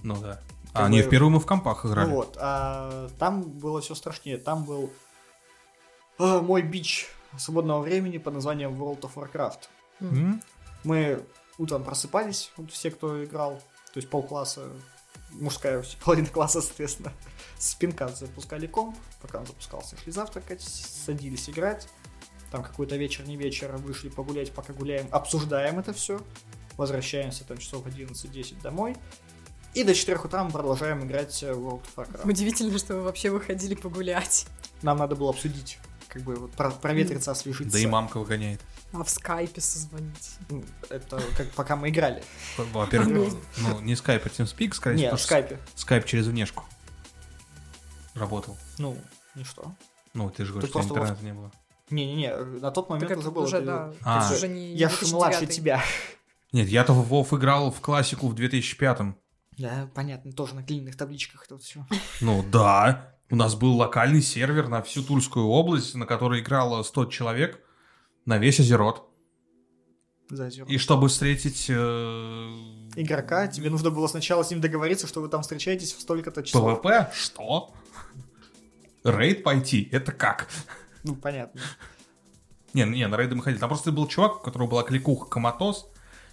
[0.03, 0.39] Ну да.
[0.73, 2.07] Как А, не, бы- в первую мы в компах играли.
[2.09, 2.37] Ну вот.
[2.39, 4.37] А там было все страшнее.
[4.37, 4.91] Там был
[6.19, 7.07] а, мой бич
[7.37, 9.69] свободного времени под названием World of Warcraft.
[10.01, 10.41] М?
[10.83, 11.23] Мы
[11.59, 13.61] утром просыпались, вот все, кто играл,
[13.93, 14.69] то есть полкласса
[15.31, 17.13] мужская половина класса, соответственно,
[17.57, 21.87] с пинка запускали комп, пока он запускался, шли завтракать, садились играть.
[22.51, 26.19] Там какой-то вечер, не вечер, вышли погулять, пока гуляем, обсуждаем это все.
[26.77, 28.95] Возвращаемся там часов 11-10 домой.
[29.75, 32.27] И до 4 утра мы продолжаем играть в World of Warcraft.
[32.27, 34.47] Удивительно, что вы вообще выходили погулять.
[34.81, 37.73] Нам надо было обсудить, как бы вот про- проветриться, освежиться.
[37.73, 38.61] Да и мамка выгоняет.
[38.91, 40.31] А в скайпе созвонить.
[40.49, 42.23] Ну, Это как пока мы играли.
[42.57, 45.59] Во-первых, ну, не скайп, а TeamSpeak, скорее Не, потому в скайпе.
[45.75, 46.63] скайп через внешку
[48.15, 48.57] работал.
[48.77, 48.97] Ну,
[49.35, 49.73] и что?
[50.13, 51.51] Ну, ты же говоришь, что интернета не было.
[51.91, 53.43] Не-не-не, на тот момент уже это было.
[53.43, 53.93] уже, ты- да.
[54.03, 54.25] А.
[54.25, 55.13] это уже не Я же 2009.
[55.13, 55.81] младше тебя.
[56.51, 59.15] Нет, я-то в WoW играл в классику в 2005
[59.57, 61.85] Да, понятно, тоже на глиняных табличках это все.
[62.21, 67.05] Ну да, у нас был локальный сервер на всю Тульскую область, на который играло 100
[67.05, 67.59] человек
[68.25, 69.05] на весь Азерот.
[70.67, 71.73] И чтобы встретить э,
[72.95, 76.81] Игрока, тебе нужно было сначала с ним договориться, что вы там встречаетесь в столько-то часов.
[76.81, 77.73] PVP, что?
[79.03, 79.89] Рейд пойти?
[79.91, 80.47] Это как?
[81.03, 81.61] Ну, понятно.
[82.73, 83.59] Не, не, на рейды мы ходили.
[83.59, 85.87] Там просто был чувак, у которого была кликуха Коматос.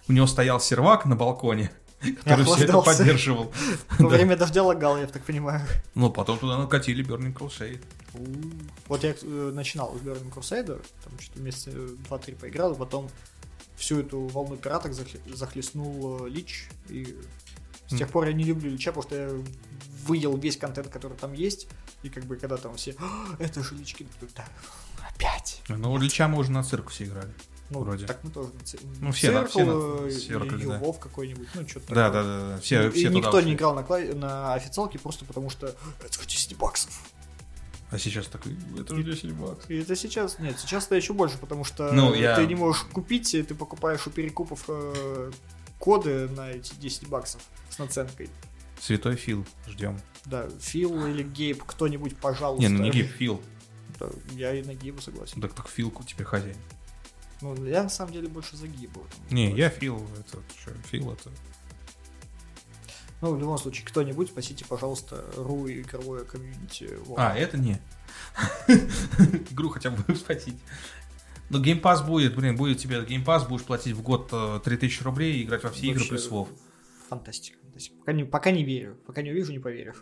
[0.07, 3.51] У него стоял сервак на балконе, который все это поддерживал.
[3.99, 5.61] Во время дождя лагал, я так понимаю.
[5.95, 7.81] Ну, потом туда накатили Burning Crusade.
[8.87, 11.71] Вот я э, начинал с Burning Crusader, там что-то месяца
[12.07, 13.09] два-три поиграл, и потом
[13.75, 17.15] всю эту волну пираток захле- захлестнул э, Лич, и
[17.87, 19.29] с тех пор я не люблю Лича, потому что я
[20.05, 21.67] выел весь контент, который там есть,
[22.03, 24.45] и как бы когда там все, «А, это же Лички, такой, да,
[25.13, 25.61] опять.
[25.67, 27.33] Ну, Лича мы уже на циркусе играли.
[27.69, 28.05] Ну, Вроде.
[28.05, 28.49] так мы тоже.
[28.63, 30.77] ци- Ну, все на- все на Circle, э, или да.
[30.79, 32.23] Вов какой-нибудь, ну, что-то Да, такое.
[32.23, 32.61] да, да, да.
[32.61, 33.45] Все, Ну, все и никто ушли.
[33.49, 36.97] не играл на, кла- на официалке просто потому что это 10 баксов.
[37.89, 39.69] А сейчас такой, это же 10 баксов.
[39.69, 42.83] И это сейчас, нет, сейчас это еще больше, потому что Ну, я- ты не можешь
[42.83, 45.31] купить, ты покупаешь у перекупов э,
[45.79, 48.29] коды на эти 10 баксов с наценкой.
[48.79, 49.99] Святой Фил, ждем.
[50.25, 52.61] Да, Фил или Гейб, кто-нибудь, пожалуйста.
[52.69, 53.41] Не, ну не гиб, Фил.
[53.99, 55.41] Да, я и на Гейба согласен.
[55.41, 56.55] Так так Филку теперь хозяин.
[57.41, 58.99] Ну, я на самом деле больше за Гейба.
[58.99, 61.29] в этом Не, я Фил, это что, Фил это...
[63.21, 66.97] Ну, в любом случае, кто-нибудь, спасите, пожалуйста, ру игровое комьюнити.
[67.05, 67.17] Вот.
[67.17, 67.79] А, это не.
[69.51, 70.57] Игру хотя бы спасить.
[71.49, 75.03] Но Game Pass будет, блин, будет тебе Game Pass, будешь платить в год э, 3000
[75.03, 76.47] рублей и играть во все игры плюс WoW.
[77.09, 77.95] Фантастика, фантастика.
[77.99, 78.97] Пока не, пока не верю.
[79.05, 79.95] Пока не увижу, не поверю.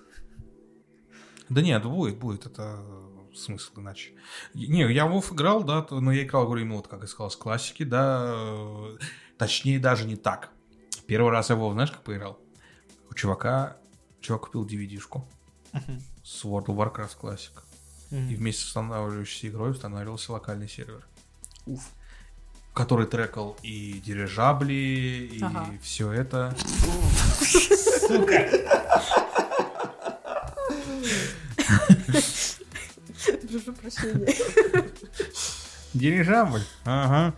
[1.47, 3.04] Да нет, будет, будет, это э,
[3.35, 4.13] смысл иначе.
[4.53, 7.29] Не, я в WoW играл, да, но я играл, говорю, именно вот как я сказал,
[7.31, 8.97] с классики, да, э,
[9.37, 10.49] точнее даже не так.
[11.07, 12.39] Первый раз я в WoW, знаешь, как поиграл?
[13.09, 13.77] У чувака,
[14.21, 15.25] чувак купил DVD-шку
[16.23, 17.51] с World of Warcraft Classic.
[18.11, 21.05] И вместе с устанавливающейся игрой устанавливался локальный сервер.
[21.65, 21.81] Уф.
[22.73, 24.73] Который трекал и дирижабли,
[25.31, 25.67] и Ага.
[25.81, 26.55] все это.
[27.39, 28.25] Прошу
[33.95, 34.85] прощения.
[35.93, 36.63] Дирижабль.
[36.83, 37.33] Ага.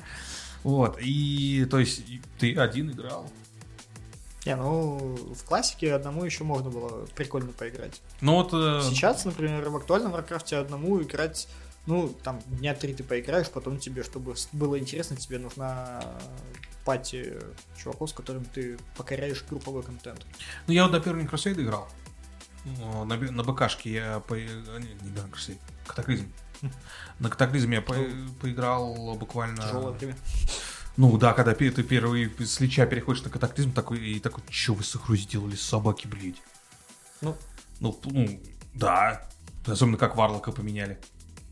[0.63, 0.97] Вот.
[0.99, 2.03] И то есть
[2.39, 3.29] ты один играл.
[4.45, 8.01] Не, ну, в классике одному еще можно было прикольно поиграть.
[8.21, 8.51] Ну вот.
[8.53, 11.49] э, Сейчас, например, в актуальном Warcraft е одному играть,
[11.85, 16.01] ну, там, дня три ты поиграешь, потом тебе, чтобы было интересно, тебе нужна
[16.85, 17.33] пати
[17.77, 20.25] чуваков, с которыми ты покоряешь групповой контент.
[20.67, 21.89] Ну я вот до первого Crusade играл.
[22.63, 24.35] Ну, На, на БКшке я по...
[24.35, 26.31] Не, не Crusade, Катаклизм.
[27.19, 27.95] На Катаклизме я по-
[28.41, 29.61] поиграл буквально...
[29.61, 30.15] Тяжелое время.
[30.97, 34.83] Ну да, когда ты первый с Лича переходишь на Катаклизм, такой, и такой, что вы
[34.83, 36.41] с игрой сделали, собаки, блядь?
[37.21, 37.35] Ну.
[37.79, 38.39] Ну, ну,
[38.73, 39.27] да.
[39.65, 40.97] Особенно как Варлока поменяли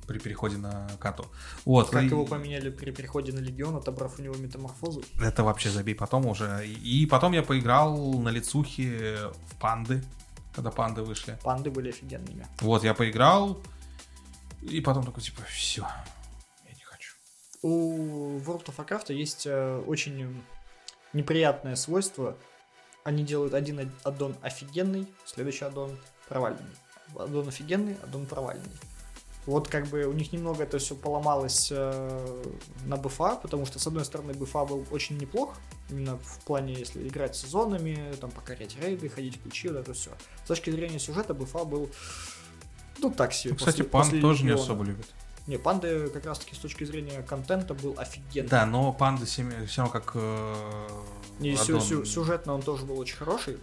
[0.08, 1.28] при переходе на Кату.
[1.66, 1.90] Вот.
[1.90, 5.04] Как и- его поменяли при переходе на Легион, отобрав у него метаморфозу.
[5.22, 6.66] Это вообще забей потом уже.
[6.68, 9.18] И потом я поиграл на лицухе
[9.52, 10.04] в панды,
[10.56, 11.38] когда панды вышли.
[11.44, 12.48] Панды были офигенными.
[12.62, 13.62] Вот, я поиграл,
[14.70, 15.88] и потом такой, типа, все,
[16.66, 17.14] я не хочу.
[17.62, 20.44] У World of Warcraft есть э, очень
[21.14, 22.36] неприятное свойство.
[23.04, 25.98] Они делают один ад- аддон офигенный, следующий аддон
[26.28, 26.66] провальный.
[27.16, 28.72] Аддон офигенный, аддон провальный.
[29.46, 32.44] Вот как бы у них немного это все поломалось э,
[32.86, 35.54] на БФА, потому что, с одной стороны, БФА был очень неплох,
[35.90, 40.10] именно в плане, если играть сезонами, там, покорять рейды, ходить в ключи, вот это все.
[40.44, 41.92] С точки зрения сюжета, БФА был,
[43.00, 43.52] ну, так себе.
[43.52, 45.06] Ну, кстати, после- после тоже не особо любят.
[45.48, 48.50] Не, панды как раз-таки с точки зрения контента был офигенный.
[48.50, 49.44] Да, но панды все
[49.78, 50.12] равно как...
[50.16, 50.90] э,
[51.40, 53.58] И сю- сю- сюжетно он тоже был очень хороший.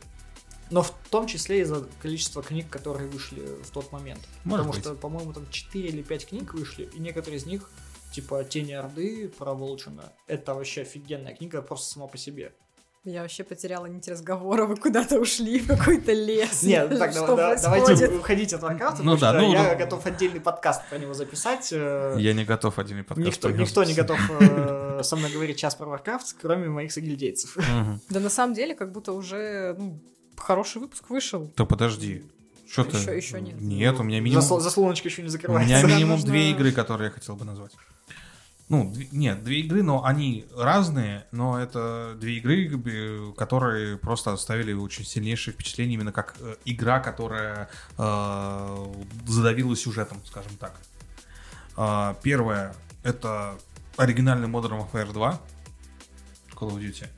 [0.71, 4.21] Но в том числе из-за количества книг, которые вышли в тот момент.
[4.45, 4.81] Может Потому быть.
[4.85, 7.69] что, по-моему, там 4 или 5 книг вышли, и некоторые из них,
[8.13, 12.55] типа Тени Орды про Волчина, это вообще офигенная книга просто сама по себе.
[13.05, 16.63] Я вообще потеряла нить разговора, вы куда-то ушли в какой-то лес.
[16.63, 19.53] Нет, ну так, Что да- да- давайте уходить от Варкрафта, Ну потому да, что ну,
[19.53, 19.79] я ну.
[19.79, 21.71] готов отдельный подкаст про него записать.
[21.73, 23.27] э, Я не готов отдельный подкаст.
[23.27, 26.93] Никто, про него никто не готов э, со мной говорить сейчас про Warcraft, кроме моих
[26.93, 27.57] согильдейцев.
[27.57, 28.01] Мгм.
[28.09, 29.99] Да на самом деле, как будто уже ну,
[30.37, 31.51] хороший выпуск вышел.
[31.57, 32.23] Да подожди.
[32.71, 32.97] Что ты?
[32.99, 33.61] Ещё- ещё нет.
[33.61, 34.45] Нет, у меня минимум...
[34.45, 35.67] Засло- Заслоночка еще не У закрывается.
[35.69, 37.73] меня Нам минимум две игры, которые я хотел бы назвать.
[38.73, 44.73] Ну, нет, две игры, но они разные, но это две игры, э, которые просто оставили
[44.73, 47.69] очень сильнейшее впечатление именно как э, игра, которая
[47.99, 48.95] э,
[49.27, 50.73] задавила сюжетом, скажем так.
[51.77, 53.59] А, Первое— это
[53.99, 55.41] оригинальный Modern Warfare 2
[56.55, 57.09] Call of Duty.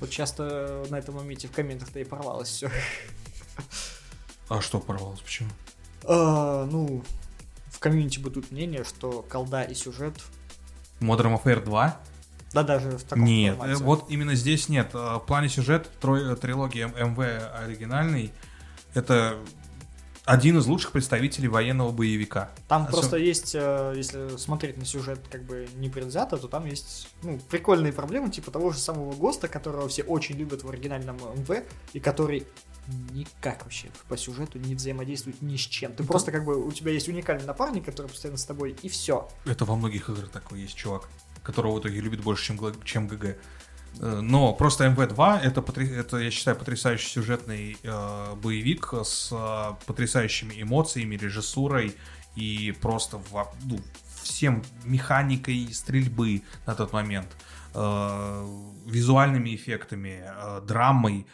[0.00, 2.70] Вот часто на этом моменте в комментах-то и порвалось все.
[4.48, 5.20] А что порвалось?
[5.20, 5.50] Почему?
[6.04, 7.04] Ну,
[7.66, 10.14] в комьюнити бытует мнение, что колда и сюжет,
[11.00, 11.96] Modern Warfare 2?
[12.52, 13.80] да даже в таком Нет, формате.
[13.80, 14.90] э, вот именно здесь нет.
[14.94, 17.18] Э, В плане сюжет трой- трилогии М- МВ
[17.64, 18.32] оригинальный
[18.94, 19.36] это
[20.24, 22.50] один из лучших представителей военного боевика.
[22.68, 27.08] Там А просто есть, э, если смотреть на сюжет как бы непредвзято, то там есть
[27.22, 31.64] ну, прикольные проблемы, типа того же самого ГОСТа, которого все очень любят в оригинальном МВ,
[31.94, 32.46] и который
[33.12, 35.92] никак вообще по сюжету не взаимодействует ни с чем.
[35.92, 38.88] Ты Ну, просто как бы, у тебя есть уникальный напарник, который постоянно с тобой, и
[38.88, 39.28] все.
[39.46, 41.08] Это во многих играх такой есть чувак,
[41.42, 43.24] которого в итоге любит больше, чем, чем ГГ.
[44.00, 50.60] Э, Но просто МВ-2 это, это, я считаю, потрясающий сюжетный э, боевик с э, потрясающими
[50.62, 51.94] эмоциями, режиссурой
[52.36, 53.78] и просто во- ну,
[54.22, 57.28] всем механикой стрельбы на тот момент,
[57.74, 58.46] э,
[58.86, 61.20] визуальными эффектами, э, драмой.
[61.20, 61.24] э,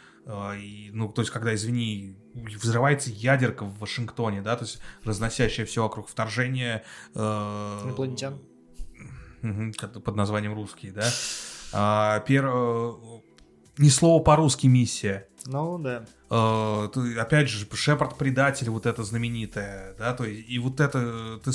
[0.53, 5.83] и, ну, то есть, когда, извини, взрывается ядерка в Вашингтоне, да, то есть разносящее все
[5.83, 6.83] вокруг вторжение
[7.15, 8.39] э, Инопланетян.
[10.03, 11.09] Под названием русский, да.
[11.71, 13.21] А, пер- э,
[13.77, 15.27] Ни слова по-русски миссия.
[15.45, 16.05] Ну да.
[16.29, 21.51] Э, опять же, Шепард предатель, вот это знаменитое, да, то есть, и вот это, ты,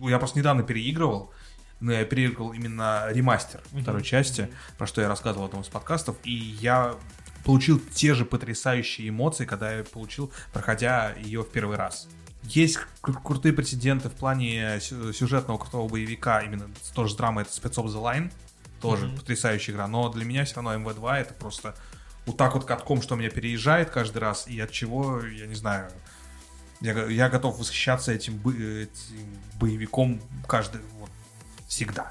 [0.00, 1.32] я просто недавно переигрывал,
[1.80, 6.16] но я переигрывал именно ремастер второй части, про что я рассказывал в одном из подкастов,
[6.24, 6.96] и я
[7.44, 12.08] получил те же потрясающие эмоции, когда я получил, проходя ее в первый раз.
[12.42, 17.52] Есть кру- крутые прецеденты в плане сю- сюжетного крутого боевика, именно тоже с драмой, это
[17.52, 18.32] Spec Ops The Line,
[18.80, 19.16] тоже Мгм.
[19.18, 21.74] потрясающая игра, но для меня все равно MW2 это просто
[22.26, 25.90] вот так вот катком, что меня переезжает каждый раз, и от чего, я не знаю,
[26.80, 31.10] я, я готов восхищаться этим, бо- этим боевиком каждый, вот,
[31.68, 32.10] всегда.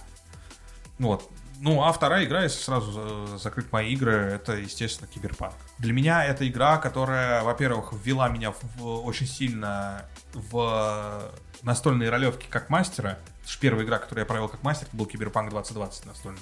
[1.00, 1.28] Вот.
[1.62, 5.56] Ну, а вторая игра, если сразу за- закрыть мои игры, это, естественно, Киберпанк.
[5.78, 11.32] Для меня это игра, которая, во-первых, ввела меня в- очень сильно в
[11.64, 13.20] настольные ролевки как мастера.
[13.26, 16.40] Потому что первая игра, которую я провел как мастер, это был Киберпанк 2020 настольный.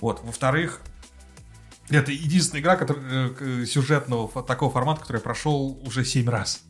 [0.00, 0.20] Вот.
[0.24, 0.80] Во-вторых,
[1.88, 6.62] это единственная игра которая, э, к- сюжетного такого формата, который я прошел уже 7 раз.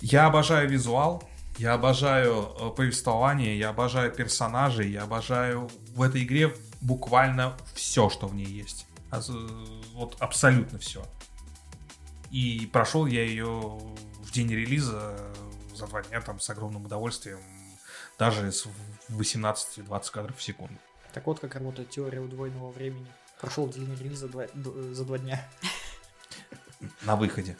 [0.00, 1.28] Я обожаю визуал,
[1.58, 8.26] я обожаю э, повествование, я обожаю персонажей, я обожаю в этой игре буквально все, что
[8.26, 8.86] в ней есть.
[9.12, 9.20] Э,
[9.94, 11.04] Вот абсолютно все.
[12.30, 13.46] И прошел я ее
[14.20, 15.16] в день релиза
[15.74, 17.38] за два дня там с огромным удовольствием,
[18.18, 18.66] даже с
[19.10, 20.74] 18-20 кадров в секунду.
[21.12, 23.06] Так вот как работает теория удвоенного времени.
[23.40, 25.46] Прошел день релиза два- д- за два дня.
[27.02, 27.56] На выходе.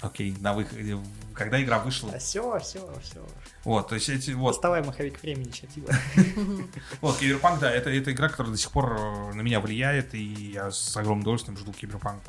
[0.00, 0.98] Окей, на выходе.
[1.34, 2.12] Когда игра вышла.
[2.14, 3.26] А все, все, все.
[3.64, 4.52] Вот, то есть эти вот.
[4.52, 5.90] Доставай маховик времени, чатила.
[7.00, 10.52] Вот, Киберпанк, да, это, это игра, которая до сих пор э, на меня влияет, и
[10.54, 12.22] я с огромным удовольствием жду Киберпанк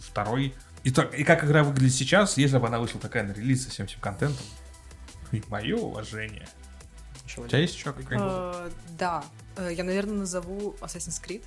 [0.00, 0.54] второй.
[0.82, 3.70] И, так, и как игра выглядит сейчас, если бы она вышла такая на релиз со
[3.70, 4.44] всем этим контентом,
[5.48, 6.48] мое уважение.
[7.36, 8.32] У тебя есть еще какая-нибудь?
[8.32, 9.24] Э, Да,
[9.56, 11.42] Э, я, наверное, назову Assassin's Creed.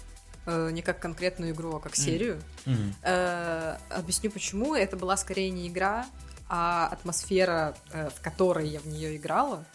[0.47, 2.41] Э, Не как конкретную игру, а как серию.
[2.65, 2.95] Мгм.
[3.03, 4.73] Э, Объясню почему.
[4.73, 6.05] Это была скорее не игра,
[6.49, 9.65] а атмосфера, э, в которой я в нее играла.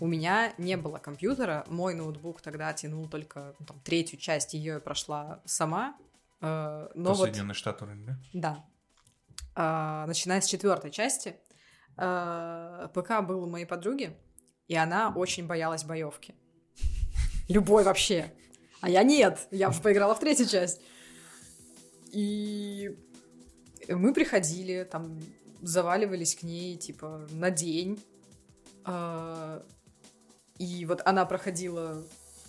[0.00, 4.72] У меня не было компьютера, мой ноутбук тогда тянул только ну, там, третью часть, ее
[4.74, 5.94] я прошла сама.
[6.40, 8.18] Э, Но Про вот Соединенные Штаты, да?
[8.32, 8.64] Да.
[9.54, 11.36] А, начиная с четвертой части,
[11.96, 14.16] а, ПК был у моей подруги,
[14.66, 16.34] и она очень боялась боевки.
[17.48, 18.32] Любой вообще.
[18.84, 19.38] А я нет.
[19.50, 20.78] Я уже поиграла в третью часть.
[22.12, 22.94] И
[23.88, 25.18] мы приходили, там,
[25.62, 27.98] заваливались к ней, типа, на день.
[28.84, 29.62] А,
[30.58, 32.04] И вот она проходила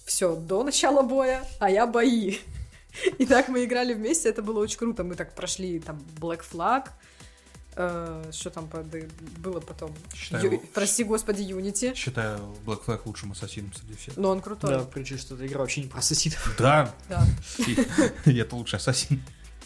[0.05, 2.39] все до начала боя, а я бои.
[3.17, 5.05] И так мы играли вместе, это было очень круто.
[5.05, 6.89] Мы так прошли там Black Flag,
[7.77, 8.87] Э, Что там под-
[9.39, 9.93] было потом?
[10.13, 11.93] Считаю, Ю- Прости господи, Unity.
[11.93, 14.15] считаю Black Flag лучшим ассасином среди всех.
[14.17, 14.69] Но он крутой.
[14.71, 16.55] Да, причем, что эта игра вообще не про ассасинов.
[16.57, 17.25] Да, Да.
[18.25, 19.21] и это лучший ассасин.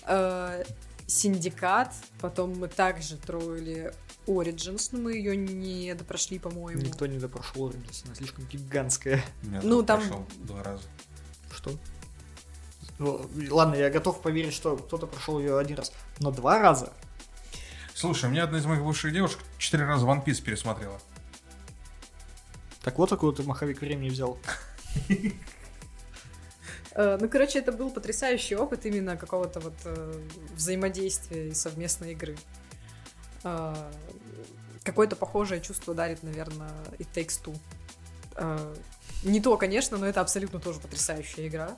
[0.08, 0.64] Э,
[1.06, 1.94] Синдикат.
[2.22, 3.94] Потом мы также троили
[4.28, 6.82] Origins, но мы ее не допрошли, по-моему.
[6.82, 9.24] Никто не допрошел Origins, она слишком гигантская.
[9.44, 10.84] Я Ну, там- прошел два раза.
[11.52, 11.72] Что?
[13.00, 16.92] Ну, ладно, я готов поверить, что кто-то прошел ее один раз, но два раза.
[18.00, 21.02] Слушай, у меня одна из моих бывших девушек четыре раза One Piece пересмотрела.
[22.82, 24.40] Так вот, откуда ты маховик времени взял.
[26.94, 30.14] Э, Ну, короче, это был потрясающий опыт именно какого-то вот э,
[30.56, 32.38] взаимодействия и совместной игры.
[33.44, 33.76] Э,
[34.86, 38.78] Какое-то похожее чувство дарит, наверное, It Takes Two.
[39.24, 41.76] Не то, конечно, но это абсолютно тоже потрясающая игра.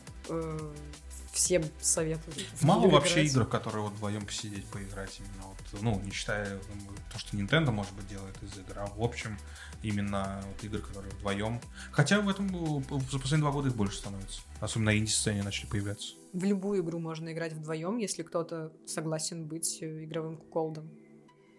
[1.32, 2.36] Всем советую.
[2.56, 6.60] в Мало вообще игр, которые вот вдвоем посидеть, поиграть именно вот, ну, не считая
[7.12, 9.38] то, что Nintendo, может быть, делает из игр, а в общем
[9.82, 11.62] именно вот игры, которые вдвоем.
[11.92, 14.42] Хотя в этом э, за последние два года их больше становится.
[14.60, 16.16] Особенно на инди-сцене начали появляться.
[16.34, 20.90] В любую игру можно играть вдвоем, если кто-то согласен быть э, игровым куколдом.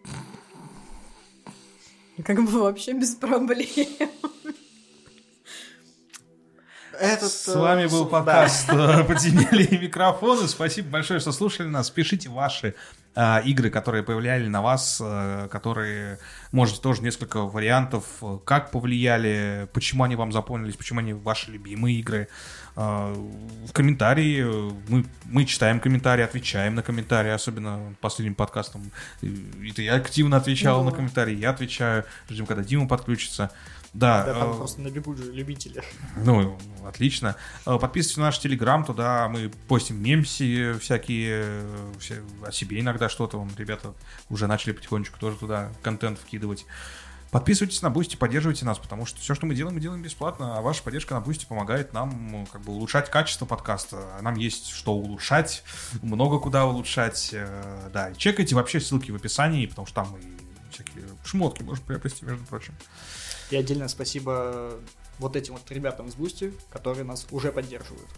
[2.23, 3.67] Как бы вообще без проблем.
[6.99, 10.47] Этот, С э, вами был подкаст э, «Подземелье и микрофоны».
[10.47, 11.89] Спасибо большое, что слушали нас.
[11.89, 12.75] Пишите ваши
[13.15, 16.19] э, игры, которые повлияли на вас, э, которые,
[16.51, 21.97] можете тоже несколько вариантов, э, как повлияли, почему они вам запомнились, почему они ваши любимые
[21.99, 22.27] игры.
[22.75, 23.13] Э,
[23.67, 24.43] в комментарии,
[24.87, 28.91] мы, мы читаем комментарии, отвечаем на комментарии, особенно последним подкастом.
[29.21, 30.91] Это я активно отвечал Ну.
[30.91, 32.05] на комментарии, я отвечаю.
[32.29, 33.49] Ждем, когда Дима подключится.
[33.93, 35.83] Да, Да, там э, просто набегут же любители.
[36.17, 37.35] ну, отлично.
[37.65, 43.37] Э, Подписывайтесь на наш телеграм, туда мы постим мемси всякие, э, о себе иногда что-то.
[43.37, 43.93] Вон, ребята
[44.29, 46.65] уже начали потихонечку тоже туда контент вкидывать.
[47.29, 50.61] Подписывайтесь на Бусти, поддерживайте нас, потому что все, что мы делаем, мы делаем бесплатно, а
[50.61, 54.19] ваша поддержка на Бусти помогает нам как бы улучшать качество подкаста.
[54.21, 55.63] Нам есть что улучшать,
[56.03, 57.33] много куда улучшать.
[57.91, 62.23] Да, и чекайте вообще ссылки в описании, потому что там и всякие шмотки можно приобрести,
[62.25, 62.75] между прочим.
[63.51, 64.79] И отдельное спасибо
[65.19, 68.09] вот этим вот ребятам с Бусти, которые нас уже поддерживают.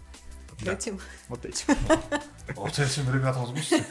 [0.61, 0.73] Да.
[0.73, 0.99] Этим.
[1.27, 1.75] Вот этим.
[2.55, 3.83] Вот этим ребятам возмутите.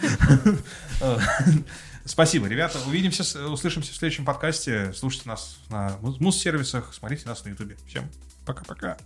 [1.01, 1.18] Э,
[2.05, 2.78] Спасибо, ребята.
[2.87, 4.93] Увидимся, с- услышимся в следующем подкасте.
[4.95, 7.76] Слушайте нас на муз-сервисах, смотрите нас на ютубе.
[7.89, 8.09] Всем
[8.47, 8.97] пока-пока.